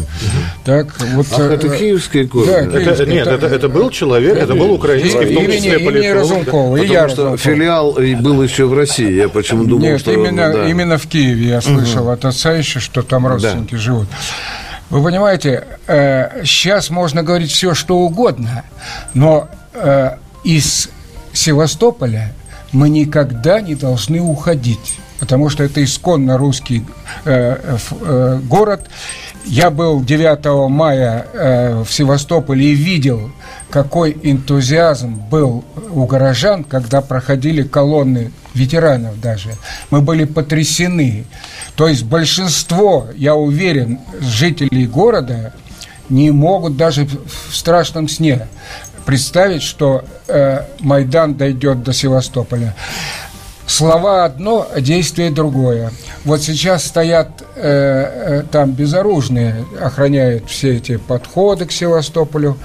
Так, 0.65 0.95
вот, 1.15 1.27
Ах, 1.33 1.41
это 1.41 1.69
киевский 1.69 2.25
город? 2.25 2.71
Да, 2.71 2.79
да. 2.79 2.81
Это, 2.81 3.07
нет, 3.07 3.27
это, 3.27 3.47
это 3.47 3.69
был 3.69 3.91
человек, 3.91 4.37
это, 4.37 4.45
это 4.45 4.55
был 4.55 4.73
украинский, 4.73 5.27
в 5.27 5.35
том 5.35 5.47
числе 5.47 5.70
имени, 5.77 5.99
имени 5.99 6.07
Разумкова, 6.09 6.77
и 6.77 6.87
я 6.87 7.09
что 7.09 7.25
Разумков. 7.25 7.41
филиал 7.41 7.93
был 7.93 8.43
еще 8.43 8.67
в 8.67 8.75
России, 8.75 9.13
я 9.13 9.29
почему 9.29 9.65
думал, 9.65 9.83
Нет, 9.83 10.01
что... 10.01 10.13
именно, 10.13 10.53
да. 10.53 10.69
именно 10.69 10.99
в 10.99 11.07
Киеве 11.07 11.49
я 11.49 11.61
слышал 11.61 12.05
угу. 12.05 12.11
от 12.11 12.25
отца 12.25 12.53
еще, 12.53 12.81
что 12.81 13.03
там 13.03 13.27
родственники 13.27 13.73
да. 13.73 13.79
живут. 13.79 14.09
Вы 14.91 15.05
понимаете, 15.05 15.65
э, 15.87 16.45
сейчас 16.45 16.91
можно 16.91 17.23
говорить 17.23 17.53
все, 17.53 17.75
что 17.75 17.99
угодно, 17.99 18.65
но 19.15 19.49
э, 19.75 20.17
из 20.43 20.91
Севастополя 21.33 22.35
мы 22.73 22.89
никогда 22.89 23.61
не 23.61 23.75
должны 23.75 24.21
уходить, 24.21 24.99
потому 25.19 25.49
что 25.49 25.63
это 25.63 25.83
исконно 25.83 26.39
русский 26.39 26.85
э, 27.25 27.79
э, 28.01 28.41
город. 28.45 28.89
Я 29.45 29.71
был 29.71 30.03
9 30.03 30.71
мая 30.71 31.27
э, 31.33 31.83
в 31.83 31.93
Севастополе 31.93 32.73
и 32.73 32.75
видел 32.75 33.31
какой 33.71 34.17
энтузиазм 34.23 35.15
был 35.31 35.65
у 35.91 36.05
горожан, 36.07 36.65
когда 36.65 37.01
проходили 37.01 37.63
колонны 37.63 38.33
ветеранов 38.53 39.21
даже. 39.21 39.51
Мы 39.91 40.01
были 40.01 40.25
потрясены. 40.25 41.25
То 41.77 41.89
есть 41.89 42.05
большинство, 42.05 43.09
я 43.15 43.35
уверен, 43.35 44.01
жителей 44.21 44.87
города 44.87 45.55
не 46.09 46.31
могут 46.33 46.77
даже 46.77 47.07
в 47.07 47.55
страшном 47.55 48.09
сне 48.09 48.49
представить, 49.07 49.63
что 49.63 50.05
э, 50.29 50.65
Майдан 50.81 51.35
дойдет 51.35 51.83
до 51.83 51.93
Севастополя. 51.93 52.75
Слова 53.71 54.25
одно, 54.25 54.69
а 54.75 54.81
действие 54.81 55.31
другое. 55.31 55.93
Вот 56.25 56.43
сейчас 56.43 56.85
стоят 56.85 57.43
э, 57.55 58.41
э, 58.41 58.43
там 58.51 58.73
безоружные, 58.73 59.65
охраняют 59.81 60.51
все 60.51 60.77
эти 60.77 60.97
подходы 60.97 61.67
к 61.67 61.73
Севастополю. 61.73 62.59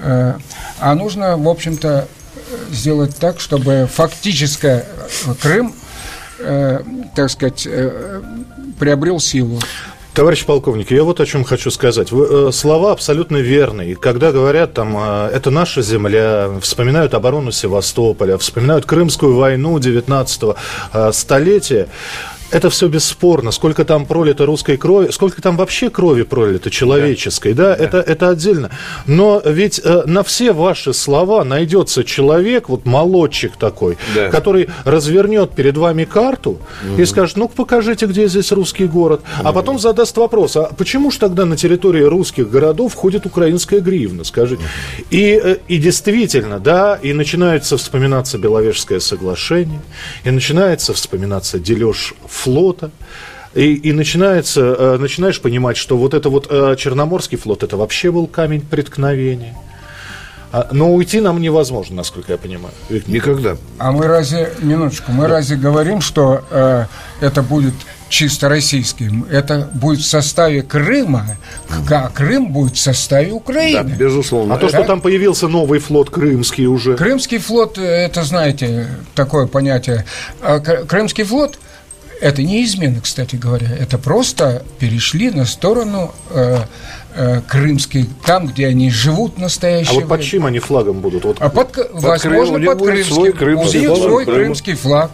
Э, 0.00 0.34
а 0.78 0.94
нужно, 0.94 1.38
в 1.38 1.48
общем-то, 1.48 2.06
сделать 2.70 3.16
так, 3.16 3.40
чтобы 3.40 3.88
фактически 3.90 4.84
Крым, 5.40 5.74
э, 6.40 6.80
так 7.16 7.30
сказать, 7.30 7.66
э, 7.66 8.20
приобрел 8.78 9.18
силу. 9.18 9.60
Товарищ 10.20 10.44
полковник, 10.44 10.90
я 10.90 11.02
вот 11.02 11.18
о 11.20 11.24
чем 11.24 11.44
хочу 11.44 11.70
сказать. 11.70 12.12
Вы, 12.12 12.48
э, 12.48 12.52
слова 12.52 12.92
абсолютно 12.92 13.38
верные. 13.38 13.96
Когда 13.96 14.32
говорят, 14.32 14.74
там, 14.74 14.94
э, 14.94 15.30
это 15.32 15.50
наша 15.50 15.80
земля, 15.80 16.50
вспоминают 16.60 17.14
оборону 17.14 17.52
Севастополя, 17.52 18.36
вспоминают 18.36 18.84
Крымскую 18.84 19.34
войну 19.34 19.78
19 19.78 20.56
э, 20.92 21.12
столетия, 21.14 21.88
это 22.50 22.70
все 22.70 22.88
бесспорно. 22.88 23.50
Сколько 23.50 23.84
там 23.84 24.06
пролито 24.06 24.46
русской 24.46 24.76
крови, 24.76 25.10
сколько 25.10 25.40
там 25.40 25.56
вообще 25.56 25.90
крови 25.90 26.22
пролито 26.22 26.70
человеческой, 26.70 27.54
да, 27.54 27.70
да, 27.70 27.76
да. 27.76 27.84
Это, 27.84 27.98
это 27.98 28.28
отдельно. 28.30 28.70
Но 29.06 29.40
ведь 29.44 29.80
э, 29.82 30.02
на 30.06 30.22
все 30.22 30.52
ваши 30.52 30.92
слова 30.92 31.44
найдется 31.44 32.04
человек, 32.04 32.68
вот 32.68 32.86
молодчик 32.86 33.56
такой, 33.56 33.98
да. 34.14 34.28
который 34.30 34.68
развернет 34.84 35.52
перед 35.52 35.76
вами 35.76 36.04
карту 36.04 36.50
угу. 36.50 37.00
и 37.00 37.04
скажет, 37.04 37.36
ну 37.36 37.48
покажите, 37.48 38.06
где 38.06 38.26
здесь 38.28 38.52
русский 38.52 38.86
город. 38.86 39.20
Угу. 39.38 39.48
А 39.48 39.52
потом 39.52 39.78
задаст 39.78 40.16
вопрос, 40.16 40.56
а 40.56 40.70
почему 40.76 41.10
же 41.10 41.18
тогда 41.18 41.44
на 41.44 41.56
территории 41.56 42.02
русских 42.02 42.50
городов 42.50 42.92
входит 42.92 43.26
украинская 43.26 43.80
гривна, 43.80 44.24
скажите. 44.24 44.62
Угу. 44.62 45.04
И, 45.10 45.40
э, 45.42 45.56
и 45.68 45.78
действительно, 45.78 46.58
да, 46.58 46.98
и 47.00 47.12
начинается 47.12 47.76
вспоминаться 47.76 48.38
Беловежское 48.38 49.00
соглашение, 49.00 49.80
и 50.24 50.30
начинается 50.30 50.94
вспоминаться 50.94 51.58
дележ 51.58 52.14
флота. 52.40 52.90
И, 53.54 53.74
и 53.74 53.92
начинается, 53.92 54.60
э, 54.60 54.96
начинаешь 54.98 55.40
понимать, 55.40 55.76
что 55.76 55.96
вот 55.96 56.14
это 56.14 56.30
вот 56.30 56.46
э, 56.50 56.76
Черноморский 56.78 57.36
флот, 57.36 57.64
это 57.64 57.76
вообще 57.76 58.12
был 58.12 58.28
камень 58.28 58.60
преткновения. 58.60 59.56
А, 60.52 60.68
но 60.72 60.92
уйти 60.92 61.20
нам 61.20 61.40
невозможно, 61.40 61.96
насколько 61.96 62.32
я 62.32 62.38
понимаю. 62.38 62.74
Никогда. 63.06 63.56
А 63.78 63.92
мы 63.92 64.06
разве, 64.06 64.52
минуточку, 64.60 65.12
мы 65.12 65.24
да. 65.24 65.34
разве 65.34 65.56
говорим, 65.56 66.00
что 66.00 66.44
э, 66.50 66.86
это 67.20 67.42
будет 67.42 67.74
чисто 68.08 68.48
российским, 68.48 69.26
это 69.30 69.68
будет 69.74 70.00
в 70.00 70.06
составе 70.06 70.62
Крыма, 70.62 71.36
а 71.90 72.08
Крым 72.08 72.52
будет 72.52 72.74
в 72.74 72.80
составе 72.80 73.32
Украины. 73.32 73.90
Да, 73.90 73.96
безусловно. 73.96 74.54
А 74.54 74.58
то, 74.58 74.68
что 74.68 74.84
там 74.84 75.00
появился 75.00 75.48
новый 75.48 75.78
флот 75.80 76.10
крымский 76.10 76.66
уже. 76.66 76.96
Крымский 76.96 77.38
флот, 77.38 77.78
э, 77.78 77.82
это, 77.82 78.22
знаете, 78.22 78.88
такое 79.16 79.46
понятие. 79.46 80.04
А 80.40 80.60
Крымский 80.60 81.24
флот– 81.24 81.58
это 82.20 82.42
не 82.42 82.64
измена, 82.64 83.00
кстати 83.00 83.36
говоря. 83.36 83.68
Это 83.78 83.98
просто 83.98 84.62
перешли 84.78 85.30
на 85.30 85.46
сторону 85.46 86.14
э, 86.30 86.58
э, 87.14 87.40
крымской, 87.46 88.08
там, 88.24 88.46
где 88.46 88.66
они 88.66 88.90
живут 88.90 89.36
в 89.36 89.38
настоящее 89.38 89.98
А 89.98 90.00
вот 90.00 90.08
под 90.08 90.22
чьим 90.22 90.46
они 90.46 90.58
флагом 90.58 91.00
будут? 91.00 91.24
Вот, 91.24 91.38
а 91.40 91.48
под, 91.48 91.72
под 91.72 91.90
возможно, 91.92 92.54
Крым, 92.56 92.66
под 92.66 92.78
крымским. 92.82 93.14
Свой 93.14 93.32
крымский, 93.32 93.86
у 93.86 93.90
них 93.90 94.02
свой 94.02 94.24
Крым. 94.24 94.36
крымский 94.36 94.74
флаг. 94.74 95.10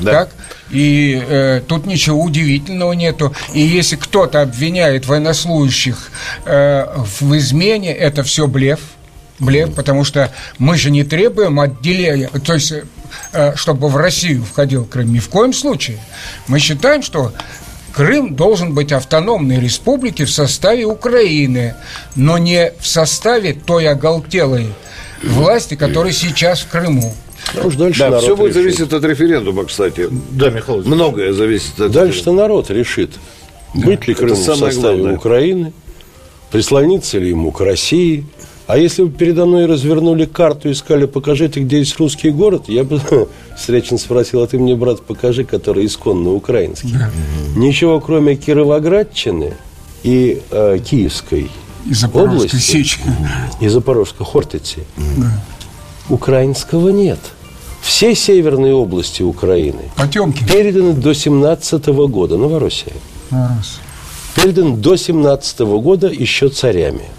Да. 0.00 0.12
Так? 0.12 0.30
И 0.70 1.22
э, 1.28 1.60
тут 1.66 1.86
ничего 1.86 2.22
удивительного 2.22 2.92
нету. 2.92 3.34
И 3.52 3.60
если 3.60 3.96
кто-то 3.96 4.42
обвиняет 4.42 5.06
военнослужащих 5.06 6.10
э, 6.44 6.86
в 7.20 7.36
измене, 7.36 7.92
это 7.92 8.22
все 8.22 8.46
блеф 8.46 8.80
блеф, 9.38 9.74
потому 9.74 10.04
что 10.04 10.32
мы 10.58 10.76
же 10.76 10.90
не 10.90 11.04
требуем 11.04 11.60
отделения, 11.60 12.30
то 12.44 12.54
есть, 12.54 12.72
э, 13.32 13.54
чтобы 13.56 13.88
в 13.88 13.96
Россию 13.96 14.44
входил 14.44 14.84
Крым, 14.84 15.12
ни 15.12 15.18
в 15.18 15.28
коем 15.28 15.52
случае. 15.52 15.98
Мы 16.46 16.58
считаем, 16.58 17.02
что 17.02 17.32
Крым 17.92 18.34
должен 18.36 18.74
быть 18.74 18.92
автономной 18.92 19.60
республикой 19.60 20.26
в 20.26 20.30
составе 20.30 20.84
Украины, 20.84 21.74
но 22.14 22.38
не 22.38 22.72
в 22.78 22.86
составе 22.86 23.54
той 23.54 23.88
оголтелой 23.88 24.68
власти, 25.22 25.74
которая 25.74 26.12
сейчас 26.12 26.60
в 26.60 26.68
Крыму. 26.68 27.14
Уж 27.64 27.76
дальше 27.76 28.00
да, 28.00 28.18
все 28.20 28.36
будет 28.36 28.54
решит. 28.56 28.62
зависеть 28.62 28.92
от 28.92 29.04
референдума, 29.04 29.64
кстати. 29.64 30.08
Да, 30.10 30.50
Михаил 30.50 30.84
Многое 30.84 31.32
зависит 31.32 31.80
от 31.80 31.92
Дальше-то 31.92 32.32
народ 32.32 32.70
решит, 32.70 33.12
да. 33.74 33.86
быть 33.86 34.06
ли 34.06 34.14
Крым 34.14 34.34
в 34.34 34.44
составе 34.44 34.74
главное. 34.74 35.16
Украины, 35.16 35.72
прислониться 36.50 37.18
ли 37.18 37.30
ему 37.30 37.52
к 37.52 37.60
России– 37.60 38.26
а 38.68 38.76
если 38.76 39.02
бы 39.04 39.10
передо 39.10 39.46
мной 39.46 39.64
развернули 39.64 40.26
карту 40.26 40.68
и 40.68 40.74
сказали, 40.74 41.06
покажите, 41.06 41.60
где 41.60 41.78
есть 41.78 41.98
русский 41.98 42.28
город, 42.28 42.64
я 42.68 42.84
бы 42.84 43.00
встречно 43.56 43.96
спросил, 43.96 44.42
а 44.42 44.46
ты 44.46 44.58
мне, 44.58 44.76
брат, 44.76 45.00
покажи, 45.00 45.44
который 45.44 45.86
исконно 45.86 46.34
украинский. 46.34 46.92
Да. 46.92 47.10
Ничего, 47.56 47.98
кроме 47.98 48.36
Кировоградчины 48.36 49.54
и 50.02 50.42
э, 50.50 50.78
Киевской 50.84 51.50
и 51.86 51.94
области, 52.12 52.56
Сечи. 52.56 53.00
и 53.58 53.68
Запорожской 53.68 54.26
Хортицы, 54.26 54.84
да. 54.98 55.42
украинского 56.10 56.90
нет. 56.90 57.20
Все 57.80 58.14
северные 58.14 58.74
области 58.74 59.22
Украины 59.22 59.90
Потемки. 59.96 60.44
переданы 60.44 60.92
до 60.92 61.14
17 61.14 61.86
года, 61.86 62.36
Новороссия. 62.36 62.92
Новороссия. 63.30 63.80
Переданы 64.34 64.76
до 64.76 64.96
17 64.96 65.60
года 65.60 66.08
еще 66.08 66.50
царями– 66.50 67.04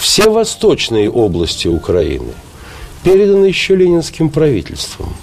все 0.00 0.30
восточные 0.30 1.10
области 1.10 1.68
Украины 1.68 2.32
переданы 3.04 3.44
еще 3.44 3.76
ленинским 3.76 4.30
правительством. 4.30 5.14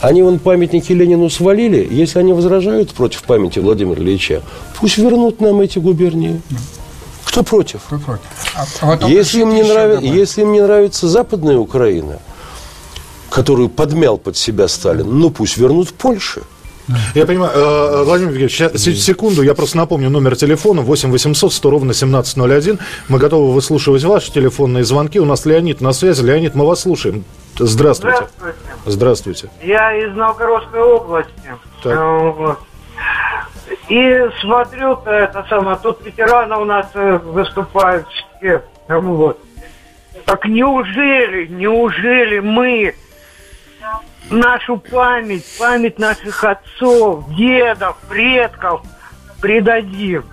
Они 0.00 0.22
вон 0.22 0.38
памятники 0.38 0.92
Ленину 0.92 1.30
свалили. 1.30 1.86
Если 1.90 2.18
они 2.18 2.32
возражают 2.32 2.92
против 2.92 3.22
памяти 3.24 3.58
Владимира 3.58 4.00
Ильича, 4.00 4.42
пусть 4.78 4.98
вернут 4.98 5.40
нам 5.40 5.60
эти 5.60 5.78
губернии. 5.78 6.40
Кто 7.24 7.42
против? 7.42 7.82
Кто 7.86 7.98
против? 7.98 8.24
А, 8.54 8.98
а 9.02 9.08
если, 9.08 9.40
им 9.40 9.54
не 9.54 9.62
нрав... 9.62 10.02
если 10.02 10.42
им 10.42 10.52
не 10.52 10.60
нравится 10.62 11.08
Западная 11.08 11.58
Украина, 11.58 12.18
которую 13.28 13.68
подмял 13.68 14.16
под 14.16 14.36
себя 14.36 14.68
Сталин, 14.68 15.18
ну 15.18 15.30
пусть 15.30 15.58
вернут 15.58 15.88
в 15.88 15.92
Польшу. 15.92 16.42
Я 17.14 17.26
понимаю, 17.26 17.52
э, 17.52 18.04
Владимир 18.04 18.32
Евгеньевич, 18.32 18.98
секунду, 19.00 19.42
я 19.42 19.54
просто 19.54 19.76
напомню 19.76 20.08
номер 20.10 20.36
телефона 20.36 20.82
8 20.82 21.10
800 21.10 21.52
100 21.52 21.70
ровно 21.70 21.92
1701. 21.92 22.78
Мы 23.08 23.18
готовы 23.18 23.52
выслушивать 23.52 24.04
ваши 24.04 24.32
телефонные 24.32 24.84
звонки. 24.84 25.18
У 25.18 25.24
нас 25.24 25.46
Леонид 25.46 25.80
на 25.80 25.92
связи. 25.92 26.22
Леонид, 26.22 26.54
мы 26.54 26.66
вас 26.66 26.80
слушаем. 26.80 27.24
Здравствуйте. 27.58 28.28
Здравствуйте. 28.36 28.58
Здравствуйте. 28.84 29.50
Я 29.62 29.94
из 29.96 30.14
Новгородской 30.14 30.80
области. 30.80 31.32
Так. 31.82 31.96
Э, 31.96 32.54
и 33.88 34.28
смотрю, 34.40 35.00
это 35.04 35.44
самое, 35.48 35.78
тут 35.82 36.04
ветераны 36.04 36.56
у 36.56 36.64
нас 36.64 36.86
э, 36.94 37.18
выступают 37.18 38.06
все. 38.38 38.62
Вот. 38.88 39.38
Так 40.24 40.44
неужели, 40.46 41.46
неужели 41.46 42.40
мы 42.40 42.94
нашу 44.30 44.78
память, 44.78 45.44
память 45.58 45.98
наших 45.98 46.42
отцов, 46.44 47.28
дедов, 47.34 47.96
предков 48.08 48.82
предадим. 49.40 50.24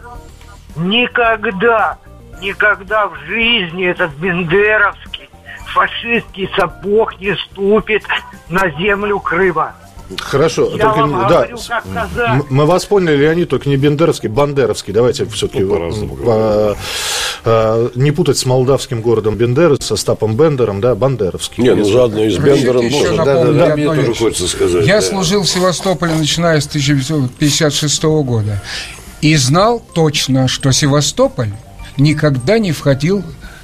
Никогда, 0.75 1.97
никогда 2.41 3.07
в 3.07 3.15
жизни 3.25 3.85
этот 3.85 4.11
бендеровский 4.13 5.29
фашистский 5.73 6.49
сапог 6.55 7.19
не 7.19 7.35
ступит 7.35 8.03
на 8.49 8.69
землю 8.71 9.19
Крыма. 9.19 9.73
Хорошо, 10.19 10.71
Я 10.75 10.85
только, 10.85 10.99
вам 10.99 11.11
да, 11.27 11.27
говорю, 11.27 11.57
как 11.67 12.49
мы 12.49 12.65
вас 12.65 12.85
поняли, 12.85 13.17
Леонид, 13.17 13.49
только 13.49 13.69
не 13.69 13.77
Бендеровский, 13.77 14.29
Бандеровский. 14.29 14.93
Давайте 14.93 15.25
все-таки 15.25 15.63
ну, 15.63 16.07
по, 16.23 16.77
а, 17.45 17.91
не 17.95 18.11
путать 18.11 18.37
с 18.37 18.45
молдавским 18.45 19.01
городом 19.01 19.35
Бендеры, 19.35 19.77
со 19.79 19.95
Стапом 19.95 20.35
Бендером, 20.35 20.81
да, 20.81 20.95
Бандеровский. 20.95 21.63
Не, 21.63 21.75
ну 21.75 21.83
заодно 21.83 22.23
и 22.23 22.29
с 22.29 22.37
Бендером 22.37 22.89
тоже. 22.89 23.15
Да, 23.17 23.25
да, 23.25 23.45
да, 23.45 23.75
мне 23.75 23.85
тоже 23.85 24.15
хочется 24.15 24.47
сказать. 24.47 24.85
Я 24.85 24.95
да. 24.95 25.01
служил 25.01 25.43
в 25.43 25.49
Севастополе, 25.49 26.13
начиная 26.15 26.59
с 26.59 26.67
1956 26.67 28.03
года, 28.03 28.61
и 29.21 29.35
знал 29.35 29.81
точно, 29.93 30.47
что 30.47 30.71
Севастополь 30.71 31.51
никогда 31.97 32.59
не 32.59 32.71
входил 32.71 33.23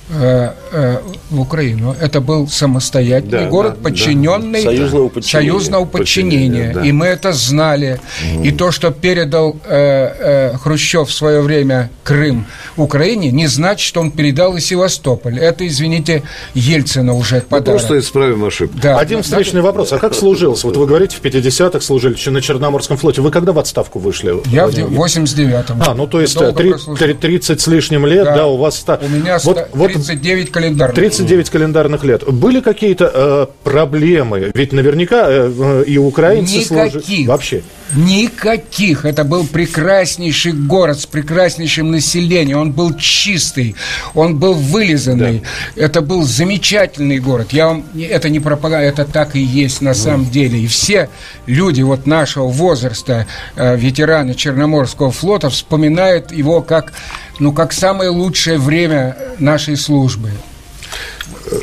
в 0.10 1.40
Украину. 1.40 1.96
Это 2.00 2.22
был 2.22 2.48
самостоятельный 2.48 3.46
да, 3.46 3.48
город, 3.48 3.76
да, 3.78 3.90
подчиненный 3.90 4.64
да. 4.64 4.72
Союзного 4.72 5.10
подчинения. 5.10 5.52
Союзного 5.52 5.86
подчинения. 5.86 6.72
Да. 6.74 6.86
И 6.86 6.92
мы 6.92 7.06
это 7.06 7.32
знали. 7.34 8.00
Mm. 8.24 8.48
И 8.48 8.52
то, 8.52 8.72
что 8.72 8.92
передал 8.92 9.56
э, 9.66 10.52
э, 10.54 10.58
Хрущев 10.58 11.10
в 11.10 11.14
свое 11.14 11.42
время 11.42 11.92
Крым 12.04 12.48
Украине, 12.76 13.32
не 13.32 13.48
значит, 13.48 13.86
что 13.88 14.02
он 14.02 14.12
передал 14.12 14.58
и 14.58 14.60
Севастополь. 14.60 15.38
Это, 15.38 15.68
извините, 15.68 16.24
Ельцина 16.56 17.14
уже 17.14 17.42
подарок. 17.42 17.68
Мы 17.68 17.74
просто 17.74 18.00
исправим 18.00 18.46
ошибку. 18.46 18.80
Да. 18.82 18.98
Один 18.98 19.22
встречный 19.22 19.62
вопрос. 19.62 19.94
А 19.94 20.00
как 20.00 20.16
служился? 20.16 20.66
Вот 20.68 20.78
вы 20.78 20.88
говорите, 20.88 21.18
в 21.18 21.22
50-х 21.22 21.82
служили 21.82 22.16
на 22.30 22.42
Черноморском 22.42 22.98
флоте. 22.98 23.22
Вы 23.22 23.32
когда 23.32 23.52
в 23.52 23.60
отставку 23.60 24.00
вышли? 24.00 24.34
Я 24.48 24.68
в 24.68 24.72
89-м. 24.72 25.84
А, 25.86 25.94
ну 25.94 26.08
то 26.08 26.20
есть 26.22 26.38
3, 26.38 27.14
30 27.14 27.62
с 27.62 27.68
лишним 27.68 28.06
лет, 28.06 28.26
да, 28.26 28.36
да 28.36 28.48
у 28.48 28.58
вас... 28.58 28.84
У 28.88 29.08
меня 29.08 29.38
вот, 29.44 29.99
39 30.06 30.52
календарных 30.52 30.96
39 30.96 31.50
календарных 31.50 32.04
лет. 32.04 32.24
Были 32.32 32.62
какие-то 32.62 33.12
э, 33.14 33.48
проблемы? 33.64 34.52
Ведь 34.54 34.72
наверняка 34.72 35.26
э, 35.28 35.84
и 35.86 35.98
украинцы 35.98 36.60
Никаких. 36.60 36.68
Служи... 36.68 37.28
Вообще. 37.28 37.64
Никаких. 37.96 39.06
Это 39.06 39.24
был 39.24 39.48
прекраснейший 39.48 40.54
город 40.54 41.00
с 41.00 41.06
прекраснейшим 41.06 41.92
населением. 41.92 42.60
Он 42.60 42.72
был 42.72 42.94
чистый, 42.96 43.76
он 44.14 44.38
был 44.38 44.54
вылизанный. 44.54 45.44
Да. 45.76 45.84
Это 45.84 46.02
был 46.02 46.24
замечательный 46.24 47.20
город. 47.20 47.48
Я 47.52 47.68
вам 47.68 47.86
это 48.00 48.30
не 48.30 48.40
пропаганда, 48.40 48.88
это 48.88 49.06
так 49.06 49.36
и 49.36 49.40
есть 49.40 49.82
на 49.82 49.94
самом 49.94 50.30
деле. 50.30 50.60
И 50.60 50.68
все 50.68 51.10
люди 51.48 51.82
вот 51.82 52.06
нашего 52.06 52.48
возраста, 52.48 53.26
э, 53.56 53.76
ветераны 53.78 54.36
Черноморского 54.36 55.12
флота, 55.12 55.50
вспоминают 55.50 56.32
его 56.32 56.62
как 56.62 56.94
ну, 57.40 57.54
как 57.54 57.74
самое 57.74 58.10
лучшее 58.10 58.58
время 58.58 59.18
нашей 59.40 59.78
службы. 59.78 60.32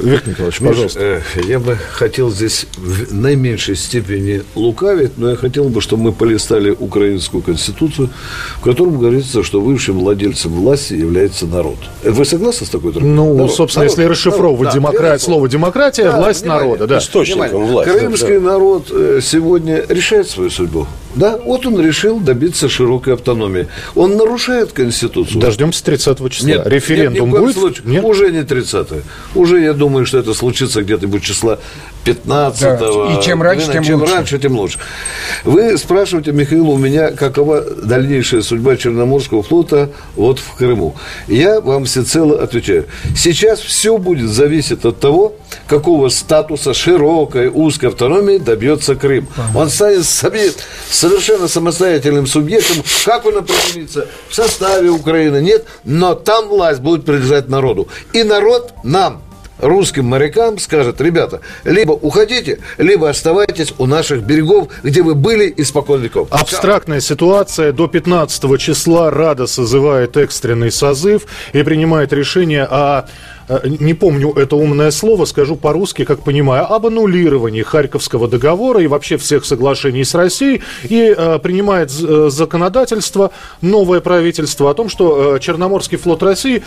Виктор 0.01 0.31
Николаевич, 0.31 0.61
пожалуйста. 0.61 1.01
Э, 1.01 1.21
я 1.47 1.61
бы 1.61 1.77
хотел 1.77 2.31
здесь 2.31 2.67
в 2.77 3.15
наименьшей 3.15 3.77
степени 3.77 4.43
лукавить, 4.55 5.17
но 5.17 5.31
я 5.31 5.37
хотел 5.37 5.69
бы, 5.69 5.81
чтобы 5.81 6.05
мы 6.05 6.13
полистали 6.13 6.71
украинскую 6.71 7.43
конституцию, 7.43 8.11
в 8.59 8.63
котором 8.63 8.99
говорится, 8.99 9.43
что 9.43 9.61
высшим 9.61 10.01
владельцем 10.01 10.53
власти 10.53 10.95
является 10.95 11.47
народ. 11.47 11.77
Вы 12.03 12.25
согласны 12.25 12.67
с 12.67 12.71
такой 12.71 12.93
трактовкой? 12.93 13.17
Ну, 13.17 13.35
народ. 13.35 13.55
собственно, 13.55 13.85
народ. 13.85 13.99
если 13.99 14.11
расшифровывать 14.11 14.75
народ. 14.75 14.75
демократ, 14.75 15.13
да, 15.13 15.19
слово 15.19 15.49
демократия, 15.49 16.05
да, 16.05 16.19
власть 16.19 16.43
внимание, 16.43 16.65
народа. 16.65 16.87
Да. 16.87 16.99
Источником 16.99 17.67
власти. 17.67 17.91
Крымский 17.91 18.39
да. 18.39 18.41
народ 18.41 18.91
э, 18.91 19.21
сегодня 19.23 19.85
решает 19.89 20.29
свою 20.29 20.51
судьбу. 20.51 20.87
Да, 21.17 21.39
вот 21.39 21.65
он 21.67 21.81
решил 21.81 22.21
добиться 22.21 22.69
широкой 22.69 23.15
автономии. 23.15 23.69
Он 23.95 24.17
нарушает 24.17 24.73
Конституцию. 24.73 25.41
Дождемся 25.41 25.83
30 25.83 26.31
числа. 26.31 26.47
Нет, 26.47 26.67
Референдум 26.67 27.31
нет, 27.31 27.41
будет? 27.41 27.57
Случае. 27.57 27.87
Нет? 27.87 28.05
Уже 28.05 28.31
не 28.31 28.45
30 28.45 28.89
-е. 28.89 29.03
Уже, 29.35 29.61
я 29.61 29.73
думаю, 29.73 30.05
что 30.05 30.19
это 30.19 30.35
случится 30.35 30.83
где-то 30.83 31.07
числа 31.21 31.59
15 32.07 32.79
да. 32.79 32.87
И 33.13 33.23
чем 33.23 33.43
раньше, 33.43 33.73
тем 33.73 33.83
чем 33.83 34.01
лучше. 34.01 34.15
раньше, 34.15 34.39
тем 34.39 34.57
лучше. 34.57 34.79
Вы 35.45 35.77
спрашиваете, 35.77 36.31
Михаил, 36.31 36.71
у 36.71 36.77
меня 36.77 37.11
какова 37.11 37.63
дальнейшая 37.63 38.43
судьба 38.43 38.77
Черноморского 38.77 39.43
флота 39.43 39.91
вот 40.15 40.39
в 40.39 40.55
Крыму. 40.55 40.95
Я 41.27 41.61
вам 41.61 41.85
всецело 41.85 42.41
отвечаю. 42.41 42.87
Сейчас 43.17 43.59
все 43.59 43.99
будет 43.99 44.31
зависеть 44.31 44.85
от 44.85 45.01
того, 45.01 45.35
какого 45.67 46.09
статуса 46.09 46.75
широкой, 46.75 47.49
узкой 47.49 47.87
автономии 47.87 48.39
добьется 48.39 48.95
Крым. 48.95 49.29
Он 49.55 49.69
станет 49.69 50.05
совершенно 50.89 51.49
самостоятельным 51.49 52.29
субъектом. 52.29 52.85
Как 53.05 53.27
он 53.27 53.39
определится? 53.39 54.07
В 54.29 54.35
составе 54.35 54.91
Украины 54.91 55.43
нет, 55.43 55.65
но 55.85 56.15
там 56.15 56.49
власть 56.49 56.81
будет 56.81 57.05
принадлежать 57.05 57.49
народу. 57.49 57.89
И 58.13 58.23
народ 58.23 58.73
нам, 58.85 59.23
русским 59.59 60.07
морякам 60.07 60.59
скажет, 60.59 61.01
ребята, 61.01 61.41
либо 61.65 61.93
уходите, 61.93 62.61
либо 62.79 63.09
оставайтесь 63.09 63.75
у 63.79 63.87
наших 63.87 64.23
берегов, 64.23 64.69
где 64.83 65.03
вы 65.03 65.15
были 65.15 65.53
испокон 65.57 66.01
веков. 66.03 66.29
Абстрактная 66.31 67.01
ситуация. 67.01 67.73
До 67.73 67.87
15 67.87 68.59
числа 68.61 69.11
Рада 69.11 69.47
созывает 69.47 70.17
экстренный 70.17 70.71
созыв 70.71 71.27
и 71.53 71.63
принимает 71.63 72.13
решение 72.13 72.65
о 72.65 73.07
не 73.65 73.95
помню 73.95 74.33
это 74.33 74.57
умное 74.57 74.91
слово, 74.91 75.25
скажу 75.25 75.57
по-русски, 75.57 76.05
как 76.05 76.23
понимаю, 76.23 76.73
об 76.73 76.87
аннулировании 76.87 77.63
Харьковского 77.63 78.29
договора 78.29 78.81
и 78.81 78.87
вообще 78.87 79.17
всех 79.17 79.45
соглашений 79.45 80.05
с 80.05 80.15
Россией, 80.15 80.63
и 80.85 81.15
э, 81.17 81.39
принимает 81.39 81.93
э, 82.01 82.29
законодательство, 82.31 83.31
новое 83.61 84.01
правительство 84.01 84.71
о 84.71 84.75
том, 84.75 84.89
что 84.89 85.37
э, 85.37 85.41
Черноморский 85.41 85.99
флот 85.99 86.23
России 86.23 86.63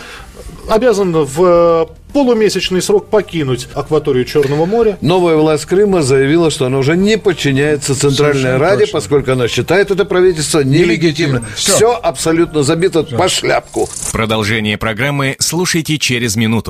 обязан 0.68 1.12
в 1.12 1.44
э, 1.44 1.86
полумесячный 2.12 2.82
срок 2.82 3.08
покинуть 3.08 3.68
акваторию 3.74 4.24
Черного 4.24 4.66
моря. 4.66 4.98
Новая 5.00 5.36
власть 5.36 5.64
Крыма 5.66 6.02
заявила, 6.02 6.50
что 6.50 6.66
она 6.66 6.78
уже 6.78 6.96
не 6.96 7.18
подчиняется 7.18 7.94
Центральной 7.94 8.34
Совершенно 8.34 8.58
Раде, 8.58 8.80
точно. 8.80 8.92
поскольку 8.98 9.32
она 9.32 9.48
считает 9.48 9.90
это 9.90 10.04
правительство 10.04 10.60
нелегитимным. 10.60 11.44
Все. 11.54 11.72
Все 11.76 11.92
абсолютно 11.94 12.62
забито 12.62 13.04
Все. 13.04 13.16
по 13.16 13.28
шляпку. 13.28 13.88
Продолжение 14.12 14.78
программы 14.78 15.36
слушайте 15.38 15.98
через 15.98 16.36
минуту. 16.36 16.69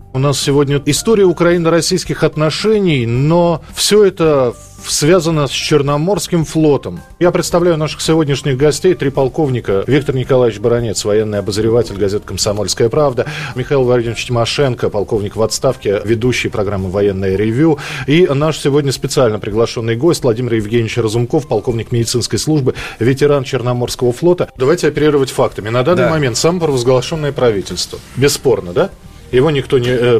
У 0.13 0.19
нас 0.19 0.41
сегодня 0.41 0.81
история 0.87 1.23
украино-российских 1.23 2.23
отношений, 2.23 3.05
но 3.05 3.61
все 3.73 4.03
это 4.03 4.53
связано 4.85 5.47
с 5.47 5.51
Черноморским 5.51 6.43
флотом. 6.43 6.99
Я 7.19 7.31
представляю 7.31 7.77
наших 7.77 8.01
сегодняшних 8.01 8.57
гостей, 8.57 8.93
три 8.93 9.09
полковника. 9.09 9.85
Виктор 9.87 10.13
Николаевич 10.13 10.59
Баранец, 10.59 11.05
военный 11.05 11.39
обозреватель 11.39 11.95
газеты 11.95 12.25
«Комсомольская 12.25 12.89
правда», 12.89 13.25
Михаил 13.55 13.83
Владимирович 13.83 14.25
Тимошенко, 14.25 14.89
полковник 14.89 15.37
в 15.37 15.41
отставке, 15.41 16.01
ведущий 16.03 16.49
программы 16.49 16.89
«Военное 16.89 17.37
ревю», 17.37 17.79
и 18.05 18.27
наш 18.27 18.59
сегодня 18.59 18.91
специально 18.91 19.39
приглашенный 19.39 19.95
гость 19.95 20.23
Владимир 20.23 20.55
Евгеньевич 20.55 20.97
Разумков, 20.97 21.47
полковник 21.47 21.93
медицинской 21.93 22.37
службы, 22.37 22.73
ветеран 22.99 23.45
Черноморского 23.45 24.11
флота. 24.11 24.49
Давайте 24.57 24.89
оперировать 24.89 25.31
фактами. 25.31 25.69
На 25.69 25.83
данный 25.83 26.03
да. 26.03 26.09
момент 26.09 26.35
самопровозглашенное 26.35 27.31
правительство. 27.31 27.97
Бесспорно, 28.17 28.73
да? 28.73 28.89
Его 29.31 29.51
никто 29.51 29.79
не... 29.79 29.89
Э, 29.89 30.19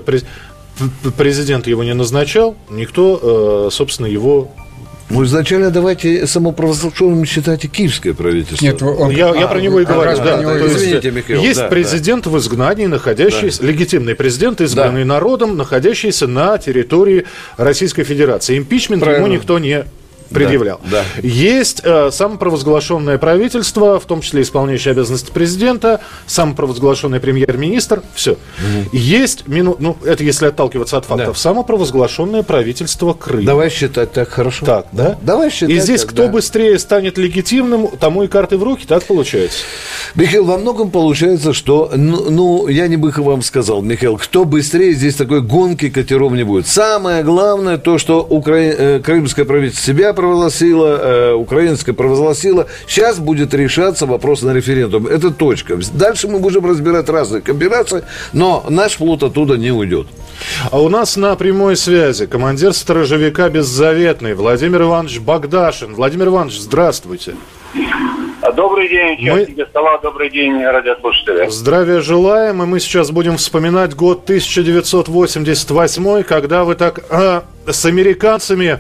президент 1.18 1.68
его 1.68 1.84
не 1.84 1.94
назначал, 1.94 2.56
никто, 2.70 3.68
э, 3.68 3.72
собственно, 3.72 4.08
его 4.08 4.52
Ну, 5.10 5.24
изначально 5.26 5.70
давайте 5.70 6.26
самопровозглашенным 6.26 7.26
считайте 7.26 7.68
киевское 7.68 8.14
правительство. 8.14 8.64
Нет, 8.64 8.82
он, 8.82 9.12
я, 9.12 9.32
а, 9.32 9.36
я 9.36 9.48
про 9.48 9.60
него 9.60 9.82
и 9.82 9.86
говорю. 9.86 10.16
Да, 10.18 10.38
да, 10.38 10.42
да, 10.42 10.68
извините, 10.68 11.08
есть, 11.08 11.16
Михаил. 11.18 11.42
Есть 11.42 11.60
да, 11.60 11.68
президент 11.68 12.24
да. 12.24 12.30
в 12.30 12.38
изгнании, 12.38 12.86
находящийся, 12.86 13.62
да. 13.62 13.68
легитимный 13.68 14.16
президент, 14.16 14.62
избранный 14.62 15.04
да. 15.04 15.10
народом, 15.10 15.58
находящийся 15.58 16.28
на 16.28 16.58
территории 16.58 17.26
Российской 17.58 18.04
Федерации. 18.04 18.58
Импичмент 18.58 19.04
Правильно. 19.04 19.26
ему 19.26 19.34
никто 19.34 19.60
не 19.60 19.86
предъявлял. 20.34 20.80
Да, 20.84 21.04
да. 21.16 21.28
Есть 21.28 21.82
э, 21.84 22.10
самопровозглашенное 22.12 23.18
правительство, 23.18 24.00
в 24.00 24.06
том 24.06 24.22
числе 24.22 24.42
исполняющее 24.42 24.92
обязанности 24.92 25.32
президента, 25.32 26.02
самопровозглашенный 26.26 27.20
премьер-министр, 27.20 28.02
все. 28.14 28.32
Угу. 28.32 28.90
Есть, 28.92 29.48
мину, 29.48 29.76
ну, 29.80 29.98
это 30.04 30.24
если 30.24 30.48
отталкиваться 30.48 30.98
от 30.98 31.06
фактов, 31.06 31.36
да. 31.36 31.40
самопровозглашенное 31.40 32.44
правительство 32.44 33.14
Крыма. 33.14 33.46
Давай 33.46 33.70
считать 33.70 34.12
так 34.12 34.30
хорошо. 34.30 34.66
Так, 34.66 34.88
да? 34.92 35.18
Давай 35.22 35.50
считать 35.50 35.70
И 35.70 35.80
здесь 35.80 36.02
так, 36.02 36.12
кто 36.12 36.24
да. 36.24 36.30
быстрее 36.30 36.80
станет 36.80 37.18
легитимным, 37.18 37.88
тому 38.00 38.24
и 38.24 38.28
карты 38.28 38.58
в 38.58 38.64
руки, 38.64 38.86
так 38.88 39.04
получается? 39.04 39.60
Михаил, 40.16 40.46
во 40.46 40.58
многом 40.58 40.92
получается, 40.92 41.54
что, 41.54 41.92
ну, 41.96 42.30
ну 42.30 42.68
я 42.68 42.88
не 42.88 42.98
бы 42.98 43.12
вам 43.12 43.42
сказал, 43.42 43.82
Михаил, 43.82 44.18
кто 44.18 44.46
быстрее, 44.46 44.94
здесь 44.94 45.16
такой 45.16 45.42
гонки 45.42 45.90
катеров 45.90 46.32
не 46.34 46.44
будет. 46.44 46.68
Самое 46.68 47.24
главное 47.24 47.78
то, 47.78 47.98
что 47.98 48.26
Укра... 48.28 48.56
Э, 48.56 49.00
крымское 49.00 49.46
правительство 49.46 49.94
себя 49.94 50.14
провозгласила, 50.22 51.00
э, 51.02 51.34
украинская 51.34 51.96
провозгласила. 51.96 52.68
Сейчас 52.86 53.18
будет 53.18 53.56
решаться 53.56 54.06
вопрос 54.06 54.44
на 54.44 54.54
референдум. 54.54 55.08
Это 55.08 55.32
точка. 55.32 55.80
Дальше 55.94 56.28
мы 56.28 56.38
будем 56.40 56.64
разбирать 56.66 57.10
разные 57.10 57.42
комбинации, 57.42 58.04
но 58.32 58.64
наш 58.70 58.98
флот 58.98 59.24
оттуда 59.24 59.58
не 59.58 59.72
уйдет. 59.72 60.06
А 60.70 60.80
у 60.80 60.90
нас 60.90 61.18
на 61.18 61.36
прямой 61.36 61.76
связи 61.76 62.28
командир 62.28 62.74
сторожевика 62.74 63.50
«Беззаветный» 63.50 64.36
Владимир 64.36 64.84
Иванович 64.84 65.20
Богдашин. 65.20 65.96
Владимир 65.96 66.28
Иванович, 66.28 66.60
здравствуйте. 66.60 67.34
Добрый 68.56 68.90
день, 68.90 69.18
участники 69.22 69.62
мы... 69.62 69.66
стола, 69.68 69.98
добрый 70.04 70.30
день, 70.30 70.64
радиослушатели. 70.64 71.50
Здравия 71.50 72.02
желаем, 72.02 72.62
и 72.62 72.66
мы 72.68 72.80
сейчас 72.80 73.10
будем 73.10 73.38
вспоминать 73.38 73.96
год 73.96 74.24
1988, 74.26 76.24
когда 76.24 76.64
вы 76.64 76.76
так 76.76 77.00
а, 77.10 77.44
с 77.66 77.86
американцами 77.86 78.80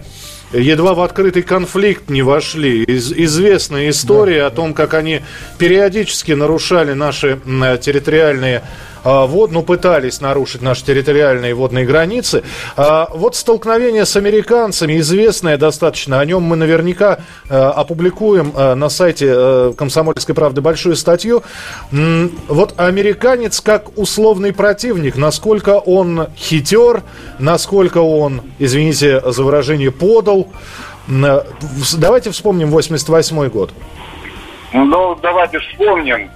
едва 0.53 0.93
в 0.93 1.01
открытый 1.01 1.43
конфликт 1.43 2.09
не 2.09 2.21
вошли. 2.21 2.83
Из, 2.83 3.11
известная 3.11 3.89
история 3.89 4.41
да. 4.41 4.47
о 4.47 4.49
том, 4.51 4.73
как 4.73 4.93
они 4.93 5.21
периодически 5.57 6.33
нарушали 6.33 6.93
наши 6.93 7.39
территориальные 7.81 8.63
вот, 9.03 9.51
ну, 9.51 9.63
пытались 9.63 10.21
нарушить 10.21 10.61
наши 10.61 10.85
территориальные 10.85 11.53
водные 11.53 11.85
границы. 11.85 12.43
А, 12.75 13.07
вот 13.11 13.35
столкновение 13.35 14.05
с 14.05 14.15
американцами, 14.15 14.99
известное 14.99 15.57
достаточно, 15.57 16.19
о 16.19 16.25
нем 16.25 16.43
мы 16.43 16.55
наверняка 16.55 17.19
а, 17.49 17.71
опубликуем 17.71 18.53
на 18.55 18.89
сайте 18.89 19.73
«Комсомольской 19.77 20.35
правды» 20.35 20.61
большую 20.61 20.95
статью. 20.95 21.43
Вот 21.91 22.73
американец 22.77 23.61
как 23.61 23.97
условный 23.97 24.53
противник, 24.53 25.15
насколько 25.15 25.79
он 25.79 26.27
хитер, 26.35 27.03
насколько 27.39 27.99
он, 27.99 28.41
извините 28.59 29.21
за 29.25 29.43
выражение, 29.43 29.91
подал. 29.91 30.47
Давайте 31.07 32.31
вспомним 32.31 32.69
88 32.69 33.49
год. 33.49 33.71
Ну, 34.73 35.17
давайте 35.21 35.59
вспомним. 35.59 36.29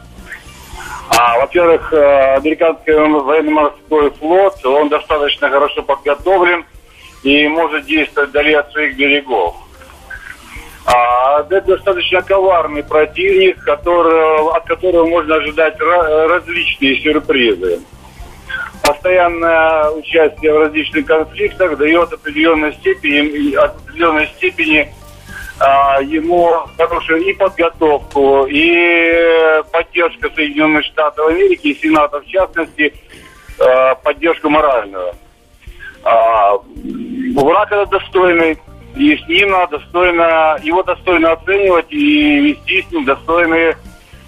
А, 1.10 1.40
во-первых, 1.40 1.94
э, 1.94 2.36
американский 2.36 2.92
военно-морской 2.94 4.10
флот, 4.12 4.66
он 4.66 4.90
достаточно 4.90 5.50
хорошо 5.50 5.84
подготовлен 5.84 6.66
и 7.24 7.48
может 7.48 7.86
действовать 7.86 8.30
вдали 8.30 8.54
от 8.54 8.72
своих 8.72 8.98
берегов. 8.98 9.56
А, 10.86 11.42
это 11.42 11.62
достаточно 11.62 12.22
коварный 12.22 12.84
противник, 12.84 13.64
который, 13.64 14.56
от 14.56 14.66
которого 14.66 15.06
можно 15.06 15.36
ожидать 15.36 15.80
различные 15.80 17.02
сюрпризы. 17.02 17.82
Постоянное 18.84 19.90
участие 19.92 20.54
в 20.54 20.60
различных 20.60 21.06
конфликтах 21.06 21.78
дает 21.78 22.14
определенной 22.14 22.74
степени, 22.74 23.56
определенной 23.56 24.28
степени 24.28 24.94
ему 26.02 26.52
хорошую 26.78 27.24
и 27.24 27.34
подготовку, 27.34 28.46
и 28.46 29.62
поддержка 29.72 30.30
Соединенных 30.36 30.86
Штатов 30.86 31.28
Америки, 31.28 31.68
и 31.68 31.76
Сената 31.76 32.20
в 32.20 32.26
частности, 32.26 32.94
а, 33.60 33.96
поддержку 33.96 34.50
моральную. 34.50 35.14
А, 36.04 36.58
враг 37.36 37.72
это 37.72 37.86
достойный, 37.86 38.60
и 38.96 39.16
с 39.16 39.28
ним 39.28 39.54
достойно, 39.70 40.58
его 40.64 40.84
достойно 40.84 41.32
оценивать 41.32 41.92
и 41.92 42.40
вести 42.40 42.82
с 42.82 42.92
ним 42.92 43.06
достойные 43.06 43.78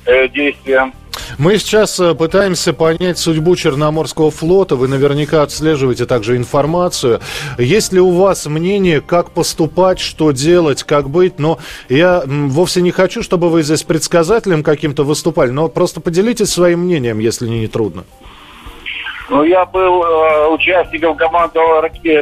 э, 0.05 0.27
действия. 0.29 0.91
Мы 1.37 1.57
сейчас 1.57 1.99
э, 1.99 2.15
пытаемся 2.15 2.73
понять 2.73 3.17
судьбу 3.17 3.55
Черноморского 3.55 4.31
флота. 4.31 4.75
Вы 4.75 4.87
наверняка 4.87 5.43
отслеживаете 5.43 6.05
также 6.05 6.37
информацию. 6.37 7.19
Есть 7.57 7.93
ли 7.93 7.99
у 7.99 8.11
вас 8.11 8.45
мнение, 8.47 9.01
как 9.01 9.31
поступать, 9.31 9.99
что 9.99 10.31
делать, 10.31 10.83
как 10.83 11.09
быть? 11.09 11.39
Но 11.39 11.59
я 11.89 12.23
вовсе 12.25 12.81
не 12.81 12.91
хочу, 12.91 13.23
чтобы 13.23 13.49
вы 13.49 13.63
здесь 13.63 13.83
предсказателем 13.83 14.63
каким-то 14.63 15.03
выступали, 15.03 15.51
но 15.51 15.67
просто 15.67 16.01
поделитесь 16.01 16.49
своим 16.49 16.81
мнением, 16.81 17.19
если 17.19 17.47
не, 17.47 17.67
трудно. 17.67 18.03
Ну, 19.29 19.43
я 19.43 19.65
был 19.65 20.03
э, 20.03 20.47
участником 20.47 21.17
команды 21.17 21.59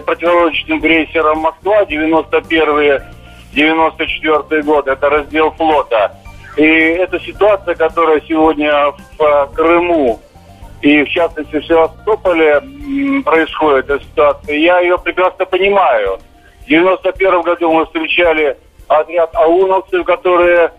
противолодочным 0.05 0.81
крейсером 0.81 1.39
«Москва» 1.39 1.83
91-94 1.83 4.61
годы. 4.63 4.91
Это 4.91 5.09
раздел 5.09 5.51
флота. 5.51 6.11
И 6.55 6.63
эта 6.63 7.19
ситуация, 7.19 7.75
которая 7.75 8.21
сегодня 8.21 8.71
в 8.91 9.21
э, 9.21 9.47
Крыму 9.53 10.21
и 10.81 11.03
в 11.03 11.09
частности 11.09 11.59
в 11.59 11.65
Севастополе 11.65 12.61
происходит, 13.23 13.89
эта 13.89 14.03
ситуация, 14.03 14.57
я 14.57 14.79
ее 14.79 14.97
прекрасно 14.97 15.45
понимаю. 15.45 16.19
В 16.61 16.67
91 16.67 17.41
году 17.41 17.73
мы 17.73 17.85
встречали 17.85 18.57
отряд 18.87 19.35
ауновцев, 19.35 20.05
которые 20.05 20.71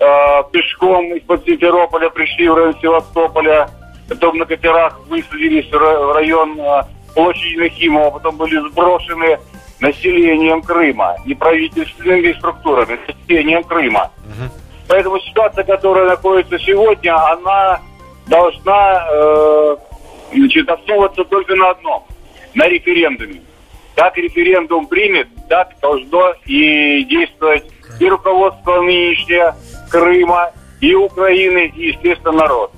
э, 0.00 0.42
пешком 0.50 1.14
из-под 1.14 1.44
Симферополя 1.44 2.10
пришли 2.10 2.48
в 2.48 2.54
район 2.54 2.74
Севастополя, 2.80 3.68
потом 4.08 4.38
на 4.38 4.46
катерах 4.46 4.98
высадились 5.08 5.70
в 5.70 6.12
район 6.12 6.58
э, 6.60 6.82
площади 7.14 7.56
Нахимова, 7.56 8.10
потом 8.10 8.36
были 8.36 8.58
сброшены 8.68 9.38
населением 9.78 10.62
Крыма, 10.62 11.16
неправительственными 11.24 12.32
структурами, 12.32 12.98
населением 13.06 13.62
Крыма. 13.62 14.10
Uh-huh. 14.26 14.50
Поэтому 14.90 15.20
ситуация, 15.20 15.62
которая 15.62 16.08
находится 16.08 16.58
сегодня, 16.58 17.14
она 17.30 17.80
должна 18.26 19.06
э, 19.08 19.76
значит, 20.34 20.68
основываться 20.68 21.22
только 21.26 21.54
на 21.54 21.70
одном, 21.70 22.02
на 22.54 22.66
референдуме. 22.66 23.40
Как 23.94 24.16
референдум 24.16 24.88
примет, 24.88 25.28
так 25.48 25.68
должно 25.80 26.32
и 26.44 27.04
действовать 27.04 27.66
и 28.00 28.08
руководство 28.08 28.80
нынешнее 28.80 29.54
Крыма, 29.88 30.50
и 30.80 30.92
Украины, 30.92 31.72
и, 31.76 31.90
естественно, 31.90 32.32
народ. 32.32 32.72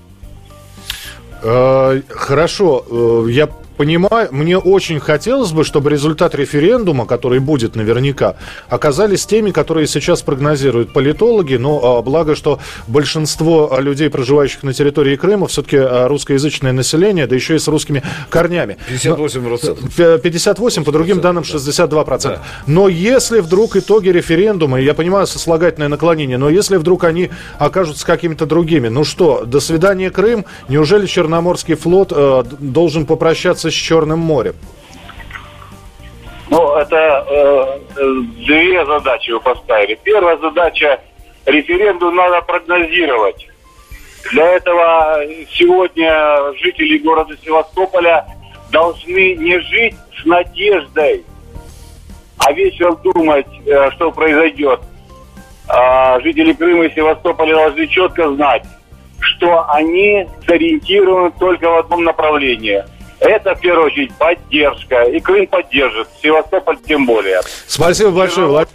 Э, 1.42 1.98
хорошо, 2.10 2.84
э, 2.90 3.30
я 3.30 3.48
понимаю, 3.82 4.28
мне 4.30 4.56
очень 4.56 5.00
хотелось 5.00 5.50
бы, 5.50 5.64
чтобы 5.64 5.90
результат 5.90 6.36
референдума, 6.36 7.04
который 7.04 7.40
будет 7.40 7.74
наверняка, 7.74 8.36
оказались 8.68 9.26
теми, 9.26 9.50
которые 9.50 9.88
сейчас 9.88 10.22
прогнозируют 10.22 10.92
политологи. 10.92 11.56
Но 11.56 11.80
а, 11.98 12.02
благо, 12.02 12.36
что 12.36 12.60
большинство 12.86 13.76
людей, 13.80 14.08
проживающих 14.08 14.62
на 14.62 14.72
территории 14.72 15.16
Крыма, 15.16 15.48
все-таки 15.48 15.78
а, 15.78 16.06
русскоязычное 16.06 16.70
население, 16.72 17.26
да 17.26 17.34
еще 17.34 17.56
и 17.56 17.58
с 17.58 17.66
русскими 17.66 18.04
корнями. 18.30 18.76
58%. 18.88 20.20
58, 20.20 20.84
по 20.84 20.92
другим 20.92 21.20
данным 21.20 21.42
62%. 21.42 22.22
Да. 22.22 22.42
Но 22.68 22.86
если 22.86 23.40
вдруг 23.40 23.74
итоги 23.74 24.10
референдума, 24.10 24.80
я 24.80 24.94
понимаю 24.94 25.26
сослагательное 25.26 25.88
наклонение, 25.88 26.38
но 26.38 26.48
если 26.48 26.76
вдруг 26.76 27.02
они 27.02 27.30
окажутся 27.58 28.06
какими-то 28.06 28.46
другими, 28.46 28.86
ну 28.86 29.02
что, 29.02 29.42
до 29.44 29.58
свидания, 29.58 30.10
Крым, 30.10 30.44
неужели 30.68 31.06
Черноморский 31.06 31.74
флот 31.74 32.12
э, 32.14 32.44
должен 32.60 33.06
попрощаться 33.06 33.71
с 33.72 33.74
Черным 33.74 34.20
морем? 34.20 34.54
Ну, 36.52 36.76
это 36.76 37.26
э, 37.96 38.20
две 38.44 38.84
задачи 38.84 39.30
вы 39.30 39.40
поставили. 39.40 39.98
Первая 40.04 40.36
задача– 40.36 41.00
референдум 41.46 42.14
надо 42.14 42.42
прогнозировать. 42.42 43.48
Для 44.32 44.46
этого 44.52 45.24
сегодня 45.50 46.52
жители 46.62 46.98
города 46.98 47.34
Севастополя 47.42 48.26
должны 48.70 49.34
не 49.34 49.58
жить 49.60 49.94
с 50.20 50.26
надеждой, 50.26 51.24
а 52.38 52.52
вечером 52.52 52.98
думать, 53.02 53.46
э, 53.64 53.90
что 53.92 54.12
произойдет. 54.12 54.80
А 55.68 56.20
жители 56.20 56.52
Крыма 56.52 56.84
и 56.84 56.94
Севастополя 56.94 57.54
должны 57.54 57.86
четко 57.86 58.30
знать, 58.34 58.64
что 59.20 59.70
они 59.70 60.28
сориентированы 60.46 61.30
только 61.38 61.70
в 61.70 61.78
одном 61.78 62.04
направлении– 62.04 62.84
Это, 63.22 63.54
в 63.54 63.60
первую 63.60 63.86
очередь, 63.86 64.12
поддержка. 64.14 65.02
И 65.02 65.20
Крым 65.20 65.46
поддержит. 65.46 66.08
Севастополь 66.20 66.76
тем 66.86 67.06
более. 67.06 67.40
Спасибо 67.68 68.10
большое. 68.10 68.48
Влад... 68.48 68.68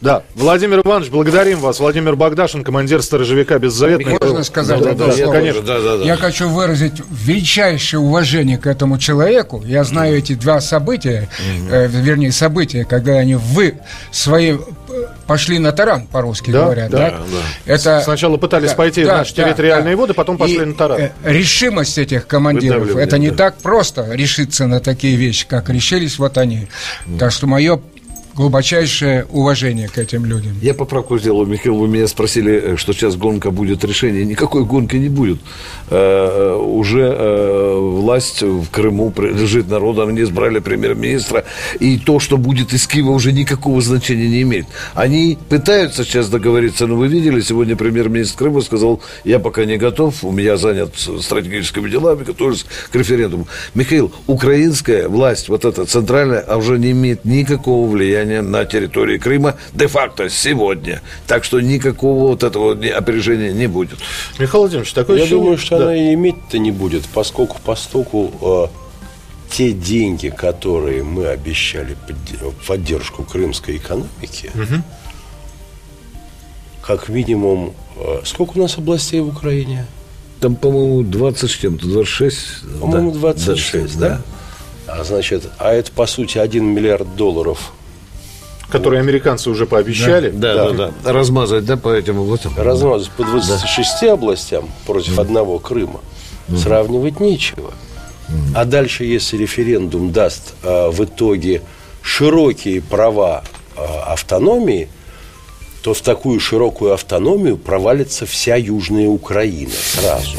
Да. 0.00 0.22
Владимир 0.34 0.80
Иванович, 0.80 1.10
благодарим 1.10 1.58
вас. 1.60 1.78
Владимир 1.78 2.16
Богдашин, 2.16 2.64
командир 2.64 3.02
сторожевика 3.02 3.58
«Беззаветный». 3.58 4.18
Можно 4.18 4.44
сказать 4.44 4.80
да, 4.80 4.94
да, 4.94 5.14
да, 5.14 5.26
конечно. 5.30 5.62
Да, 5.62 5.80
да, 5.80 5.96
да. 5.98 6.04
Я 6.04 6.16
хочу 6.16 6.48
выразить 6.48 7.02
величайшее 7.10 8.00
уважение 8.00 8.56
к 8.56 8.66
этому 8.66 8.98
человеку. 8.98 9.62
Я 9.64 9.84
знаю 9.84 10.16
эти 10.16 10.34
два 10.34 10.60
события, 10.60 11.28
э, 11.70 11.86
вернее, 11.88 12.32
события, 12.32 12.84
когда 12.84 13.12
они 13.12 13.34
вы 13.34 13.78
свои 14.10 14.56
пошли 15.26 15.58
на 15.58 15.72
таран, 15.72 16.06
по-русски 16.06 16.50
да, 16.50 16.64
говорят. 16.64 16.90
Да, 16.90 16.98
да? 16.98 17.10
Да. 17.10 17.72
Это, 17.72 18.00
Сначала 18.02 18.36
пытались 18.36 18.70
да, 18.70 18.76
пойти 18.76 19.04
да, 19.04 19.18
наши 19.18 19.34
да, 19.34 19.44
территориальные 19.44 19.96
да. 19.96 20.00
воды, 20.00 20.14
потом 20.14 20.36
пошли 20.36 20.56
и 20.56 20.64
на 20.64 20.74
таран. 20.74 21.00
Э, 21.00 21.10
решимость 21.24 21.98
этих 21.98 22.26
командиров, 22.26 22.96
это 22.96 23.18
не 23.18 23.30
да. 23.30 23.36
так 23.36 23.56
просто 23.58 23.81
решиться 24.12 24.66
на 24.66 24.80
такие 24.80 25.16
вещи, 25.16 25.46
как 25.46 25.70
решились 25.70 26.18
вот 26.18 26.38
они. 26.38 26.68
Так 27.18 27.32
что 27.32 27.46
мое 27.46 27.80
глубочайшее 28.34 29.26
уважение 29.30 29.88
к 29.88 29.98
этим 29.98 30.24
людям. 30.24 30.52
Я 30.62 30.74
поправку 30.74 31.18
сделал, 31.18 31.44
Михаил, 31.44 31.76
вы 31.76 31.88
меня 31.88 32.06
спросили, 32.06 32.52
э, 32.52 32.76
что 32.76 32.92
сейчас 32.92 33.16
гонка 33.16 33.50
будет 33.50 33.84
решение. 33.84 34.24
Никакой 34.24 34.64
гонки 34.64 34.96
не 34.96 35.08
будет. 35.08 35.38
Э, 35.90 36.54
уже 36.54 37.02
э, 37.02 37.76
власть 37.78 38.42
в 38.42 38.70
Крыму 38.70 39.12
лежит 39.18 39.68
народу, 39.68 40.02
они 40.02 40.22
избрали 40.22 40.60
премьер-министра, 40.60 41.44
и 41.78 41.98
то, 41.98 42.20
что 42.20 42.38
будет 42.38 42.72
из 42.72 42.86
Киева, 42.86 43.10
уже 43.10 43.32
никакого 43.32 43.82
значения 43.82 44.28
не 44.28 44.42
имеет. 44.42 44.66
Они 44.94 45.38
пытаются 45.48 46.04
сейчас 46.04 46.28
договориться, 46.28 46.86
но 46.86 46.96
вы 46.96 47.08
видели, 47.08 47.40
сегодня 47.40 47.76
премьер-министр 47.76 48.38
Крыма 48.38 48.62
сказал, 48.62 49.02
я 49.24 49.38
пока 49.38 49.64
не 49.64 49.76
готов, 49.76 50.24
у 50.24 50.32
меня 50.32 50.56
занят 50.56 50.94
стратегическими 50.96 51.90
делами, 51.90 52.24
готовлюсь 52.24 52.64
к 52.90 52.94
референдуму. 52.94 53.46
Михаил, 53.74 54.12
украинская 54.26 55.08
власть, 55.08 55.48
вот 55.48 55.64
эта 55.64 55.84
центральная, 55.84 56.40
а 56.40 56.56
уже 56.56 56.78
не 56.78 56.92
имеет 56.92 57.24
никакого 57.24 57.88
влияния 57.88 58.21
влияние 58.22 58.42
на 58.42 58.64
территории 58.64 59.18
Крыма 59.18 59.56
де-факто 59.72 60.28
сегодня. 60.28 61.02
Так 61.26 61.44
что 61.44 61.60
никакого 61.60 62.28
вот 62.28 62.42
этого 62.42 62.72
опережения 62.72 63.52
не 63.52 63.66
будет. 63.66 63.98
Михаил 64.38 64.62
Владимирович, 64.62 64.92
такое 64.92 65.18
Я 65.18 65.26
думаю, 65.26 65.58
что 65.58 65.78
да. 65.78 65.84
она 65.84 65.96
и 65.96 66.14
иметь-то 66.14 66.58
не 66.58 66.70
будет, 66.70 67.04
поскольку 67.06 67.58
постоку 67.64 68.32
э, 68.40 69.54
те 69.54 69.72
деньги, 69.72 70.28
которые 70.28 71.02
мы 71.02 71.26
обещали 71.26 71.96
в 72.40 72.66
поддержку 72.66 73.24
крымской 73.24 73.76
экономики, 73.76 74.50
угу. 74.54 74.82
как 76.82 77.08
минимум, 77.08 77.74
э, 77.96 78.20
сколько 78.24 78.58
у 78.58 78.62
нас 78.62 78.78
областей 78.78 79.20
в 79.20 79.28
Украине? 79.28 79.86
Там, 80.40 80.56
по-моему, 80.56 81.02
20 81.02 81.50
с 81.50 81.54
чем-то, 81.54 81.86
26. 81.86 82.38
По-моему, 82.80 83.12
26, 83.12 83.70
26 83.70 83.98
да? 83.98 84.08
да? 84.08 84.20
А 84.88 85.04
значит, 85.04 85.48
а 85.58 85.72
это, 85.72 85.92
по 85.92 86.06
сути, 86.06 86.38
1 86.38 86.64
миллиард 86.64 87.14
долларов 87.14 87.72
Которые 88.72 89.02
вот. 89.02 89.08
американцы 89.08 89.50
уже 89.50 89.66
пообещали. 89.66 90.30
Да, 90.30 90.54
да, 90.54 90.70
да. 90.70 90.92
да. 91.04 91.12
Размазать, 91.12 91.64
да, 91.64 91.76
по 91.76 91.92
этим 91.92 92.20
областям. 92.20 92.54
Размазать 92.56 93.10
по 93.10 93.24
26 93.24 93.90
да. 94.00 94.12
областям 94.14 94.68
против 94.86 95.16
да. 95.16 95.22
одного 95.22 95.58
Крыма. 95.58 96.00
Да. 96.48 96.56
Сравнивать 96.56 97.20
нечего. 97.20 97.72
Да. 98.28 98.62
А 98.62 98.64
дальше, 98.64 99.04
если 99.04 99.36
референдум 99.36 100.10
даст 100.10 100.54
а, 100.62 100.90
в 100.90 101.04
итоге 101.04 101.62
широкие 102.00 102.80
права 102.80 103.44
а, 103.76 104.12
автономии, 104.12 104.88
то 105.82 105.94
в 105.94 106.00
такую 106.00 106.40
широкую 106.40 106.94
автономию 106.94 107.58
провалится 107.58 108.24
вся 108.24 108.56
Южная 108.56 109.08
Украина 109.08 109.72
сразу. 109.72 110.38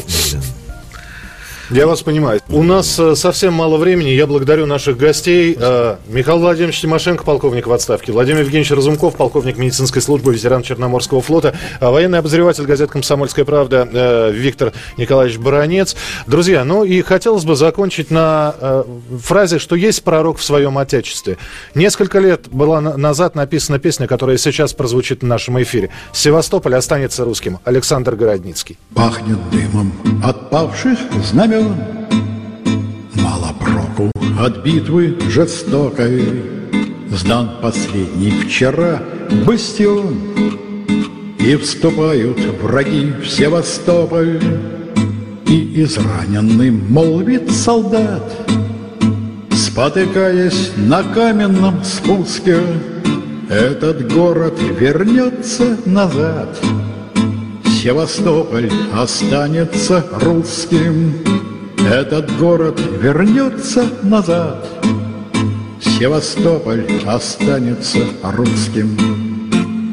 Я 1.74 1.88
вас 1.88 2.02
понимаю. 2.02 2.40
У 2.50 2.62
нас 2.62 3.00
э, 3.00 3.16
совсем 3.16 3.52
мало 3.52 3.78
времени. 3.78 4.10
Я 4.10 4.28
благодарю 4.28 4.64
наших 4.64 4.96
гостей. 4.96 5.56
Э, 5.58 5.96
Михаил 6.06 6.38
Владимирович 6.38 6.80
Тимошенко, 6.80 7.24
полковник 7.24 7.66
в 7.66 7.72
отставке. 7.72 8.12
Владимир 8.12 8.42
Евгеньевич 8.42 8.70
Разумков, 8.70 9.16
полковник 9.16 9.58
медицинской 9.58 10.00
службы, 10.00 10.32
ветеран 10.32 10.62
Черноморского 10.62 11.20
флота. 11.20 11.52
А 11.80 11.90
военный 11.90 12.20
обозреватель 12.20 12.64
газет 12.64 12.92
«Комсомольская 12.92 13.44
правда» 13.44 13.88
э, 13.92 14.30
Виктор 14.30 14.72
Николаевич 14.98 15.38
Баранец. 15.38 15.96
Друзья, 16.28 16.62
ну 16.62 16.84
и 16.84 17.02
хотелось 17.02 17.42
бы 17.42 17.56
закончить 17.56 18.08
на 18.08 18.84
фразе, 19.20 19.58
что 19.58 19.74
есть 19.74 20.04
пророк 20.04 20.38
в 20.38 20.44
своем 20.44 20.78
отечестве. 20.78 21.38
Несколько 21.74 22.20
лет 22.20 22.46
была 22.52 22.80
назад 22.80 23.34
написана 23.34 23.80
песня, 23.80 24.06
которая 24.06 24.36
сейчас 24.36 24.74
прозвучит 24.74 25.22
в 25.22 25.26
нашем 25.26 25.60
эфире. 25.60 25.90
«Севастополь 26.12 26.76
останется 26.76 27.24
русским». 27.24 27.58
Александр 27.64 28.14
Городницкий. 28.14 28.78
Пахнет 28.94 29.38
дымом 29.50 29.92
от 30.22 30.50
павших 30.50 30.98
знамен 31.24 31.63
знамен 31.64 31.76
Мало 33.16 33.54
проку 33.58 34.10
от 34.38 34.62
битвы 34.62 35.16
жестокой 35.30 36.42
Сдан 37.10 37.50
последний 37.62 38.30
вчера 38.30 39.00
бастион. 39.46 40.14
И 41.38 41.56
вступают 41.56 42.38
враги 42.62 43.12
в 43.22 43.28
Севастополь 43.28 44.40
И 45.46 45.82
израненный 45.82 46.70
молвит 46.70 47.50
солдат 47.50 48.32
Спотыкаясь 49.50 50.70
на 50.76 51.02
каменном 51.02 51.82
спуске. 51.82 52.58
Этот 53.50 54.12
город 54.12 54.54
вернется 54.78 55.76
назад. 55.84 56.56
Севастополь 57.84 58.70
останется 58.94 60.02
русским 60.22 61.12
этот 61.84 62.36
город 62.38 62.80
вернется 63.00 63.86
назад, 64.02 64.66
Севастополь 65.80 66.86
останется 67.06 68.00
русским. 68.22 68.96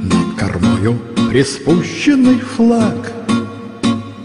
Над 0.03 0.39
кормою 0.39 0.97
приспущенный 1.29 2.39
флаг, 2.39 3.11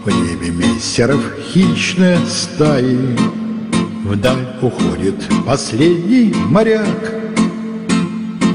В 0.03 0.09
небе 0.09 0.49
мессеров 0.49 1.21
хищные 1.51 2.19
стаи, 2.27 3.17
Вдаль 4.05 4.47
уходит 4.61 5.15
последний 5.45 6.33
моряк, 6.33 7.13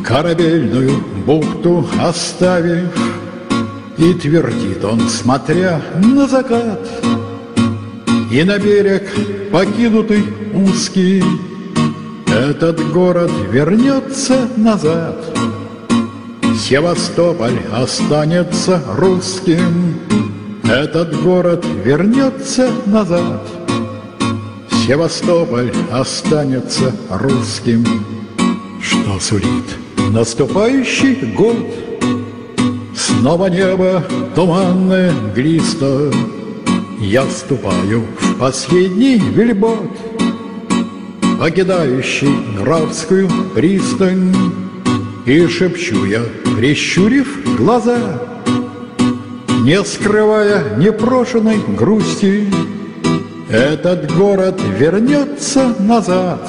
Корабельную 0.05 0.93
бухту 1.27 1.87
оставив, 2.01 2.91
И 3.99 4.15
твердит 4.15 4.85
он, 4.85 5.01
смотря 5.09 5.81
на 6.03 6.27
закат— 6.27 6.89
и 8.33 8.45
на 8.45 8.59
берег 8.59 9.03
покинутый 9.53 10.25
узкий 10.55 11.23
Этот 12.27 12.81
город 12.91 13.31
вернется 13.51 14.49
назад. 14.57 15.17
Севастополь 16.59 17.61
останется 17.71 18.83
русским 18.97 19.99
Этот 20.65 21.23
город 21.23 21.65
вернется 21.85 22.71
назад. 22.87 23.47
Севастополь 24.87 25.71
останется 25.93 26.95
русским. 27.11 27.85
Что 28.81 29.21
сулит 29.21 29.77
наступающий 30.11 31.35
год? 31.37 31.67
Снова 32.97 33.49
небо 33.49 34.03
туманное 34.35 35.13
глисто 35.35 36.11
я 37.03 37.27
вступаю 37.27 38.05
в 38.19 38.39
последний 38.39 39.19
вельбот, 39.19 39.91
Покидающий 41.39 42.33
графскую 42.57 43.29
пристань, 43.55 44.33
И 45.27 45.47
шепчу 45.49 46.05
я, 46.05 46.23
прищурив 46.57 47.57
глаза, 47.59 47.99
Не 49.65 49.83
скрывая 49.83 50.77
непрошенной 50.77 51.59
грусти, 51.77 52.47
Этот 53.51 54.15
город 54.15 54.61
вернется 54.79 55.75
назад, 55.81 56.49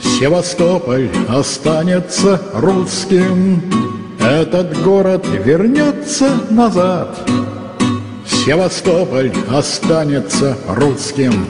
Севастополь 0.00 1.08
останется 1.28 2.40
русским, 2.54 3.60
Этот 4.20 4.80
город 4.84 5.26
вернется 5.44 6.30
назад— 6.48 7.28
Севастополь 8.44 9.32
останется 9.52 10.58
русским. 10.66 11.46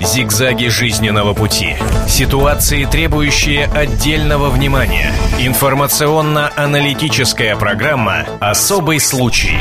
Зигзаги 0.00 0.66
жизненного 0.66 1.34
пути. 1.34 1.76
Ситуации, 2.08 2.84
требующие 2.84 3.66
отдельного 3.66 4.50
внимания. 4.50 5.12
Информационно-аналитическая 5.38 7.54
программа 7.54 8.26
«Особый 8.40 8.98
случай». 8.98 9.60